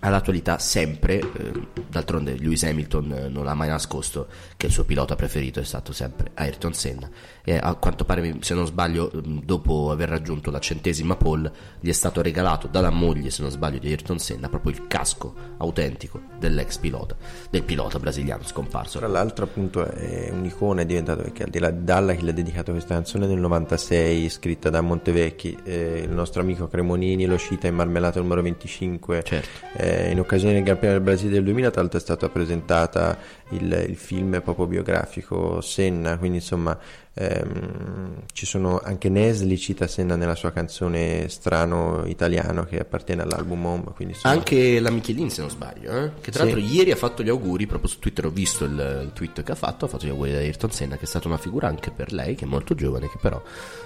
[0.00, 1.52] all'attualità sempre eh,
[1.88, 5.92] d'altronde Lewis Hamilton eh, non ha mai nascosto che il suo pilota preferito è stato
[5.92, 7.08] sempre Ayrton Senna
[7.44, 11.88] e a quanto pare se non sbaglio ehm, dopo aver raggiunto la centesima pole gli
[11.88, 16.20] è stato regalato dalla moglie se non sbaglio di Ayrton Senna proprio il casco autentico
[16.38, 17.16] dell'ex pilota
[17.50, 21.70] del pilota brasiliano scomparso Tra l'altro appunto è un'icona, è diventato perché al di là
[21.70, 26.10] di Dalla che gli ha dedicato questa canzone nel 96 scritta da Montevecchi, eh, il
[26.10, 29.48] nostro amico Cremonini lo cita in Marmellato numero 25, Certo.
[29.76, 33.18] eh, in occasione del Gran Premio del Brasile del 2000 tra l'altro è stata presentata
[33.50, 36.78] il, il film proprio biografico Senna, quindi insomma
[37.14, 43.64] ehm, ci sono anche Nesli cita Senna nella sua canzone Strano Italiano che appartiene all'album
[43.66, 43.84] Home.
[43.94, 46.10] Quindi, insomma, Anche la Michelin, se non sbaglio, eh?
[46.20, 46.52] che tra Sì.
[46.52, 49.52] l'altro ieri ha fatto gli auguri, proprio su Twitter ho visto il, il tweet che
[49.52, 51.90] ha fatto, ha fatto gli auguri ad Ayrton Senna, che è stata una figura anche
[51.90, 53.40] per lei, che è molto giovane, che però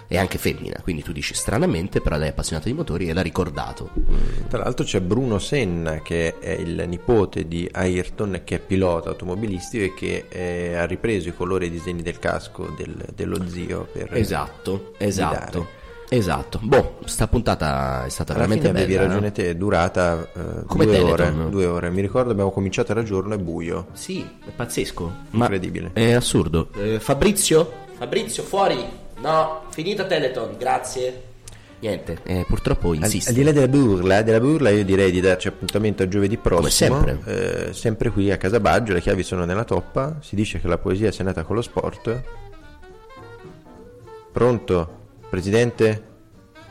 [0.07, 3.23] è anche femmina, quindi tu dici stranamente, però lei è appassionata di motori e l'ha
[3.23, 3.91] ricordato.
[4.49, 9.85] Tra l'altro c'è Bruno Senna che è il nipote di Ayrton che è pilota automobilistico
[9.85, 13.89] e che eh, ha ripreso i colori e i disegni del casco del- dello zio
[13.93, 15.51] per Esatto, esatto.
[15.59, 15.83] guidare.
[16.07, 19.07] Esatto, boh, sta puntata è stata Alla veramente fine avevi bella.
[19.09, 19.33] ragione no?
[19.33, 21.41] te, è durata eh, Come due, Teleton.
[21.41, 21.91] ore, due ore.
[21.91, 23.87] Mi ricordo abbiamo cominciato era giorno e buio.
[23.95, 25.13] Sì, è pazzesco.
[25.31, 25.91] Incredibile.
[25.95, 26.69] È assurdo.
[26.77, 27.73] Eh, Fabrizio?
[27.97, 28.77] Fabrizio, fuori!
[29.25, 31.23] No, finita Teleton, grazie.
[31.81, 33.31] Niente, eh, purtroppo Al, insiste.
[33.31, 37.03] al di là della burla, della burla, io direi di darci appuntamento a giovedì prossimo.
[37.05, 37.69] sempre.
[37.69, 40.17] eh, sempre qui a Casabaggio, le chiavi sono nella toppa.
[40.21, 42.23] Si dice che la poesia sia nata con lo sport.
[44.33, 44.97] Pronto?
[45.31, 46.03] Presidente?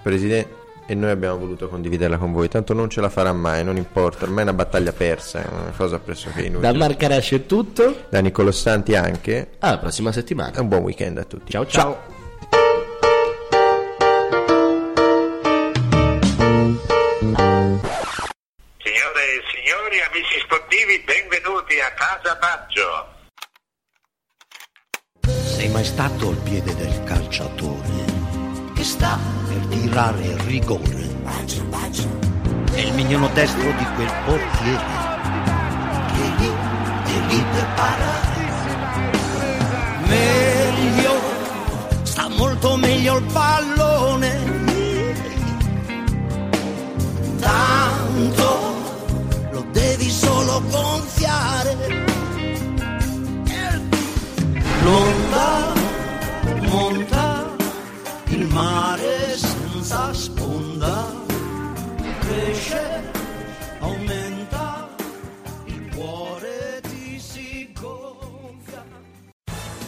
[0.02, 0.62] Presidente?
[0.86, 2.50] E noi abbiamo voluto condividerla con voi.
[2.50, 4.26] Tanto non ce la farà mai, non importa.
[4.26, 6.72] Ormai è una battaglia persa, è una cosa pressoché inutile.
[6.72, 8.04] Da Marcarash è tutto.
[8.10, 9.52] Da Nicolo Santi anche.
[9.60, 10.56] Alla prossima settimana.
[10.58, 11.52] E un buon weekend a tutti.
[11.52, 11.98] Ciao ciao.
[11.98, 12.23] Signore
[20.74, 23.12] sportivi, benvenuti a Casa Baggio.
[25.22, 31.12] Sei mai stato al piede del calciatore che sta per tirare il rigore?
[32.74, 35.02] È il mignolo destro di quel portiere
[36.14, 36.52] che lì
[37.06, 38.41] è lì per parare.
[40.08, 41.14] Meglio,
[42.04, 44.62] sta molto meglio il pallone.
[47.40, 48.53] Tanto
[50.54, 51.78] solo gonfiare.
[54.84, 55.74] L'onda
[56.70, 57.56] monta
[58.28, 61.12] il mare senza sponda,
[62.20, 63.12] cresce,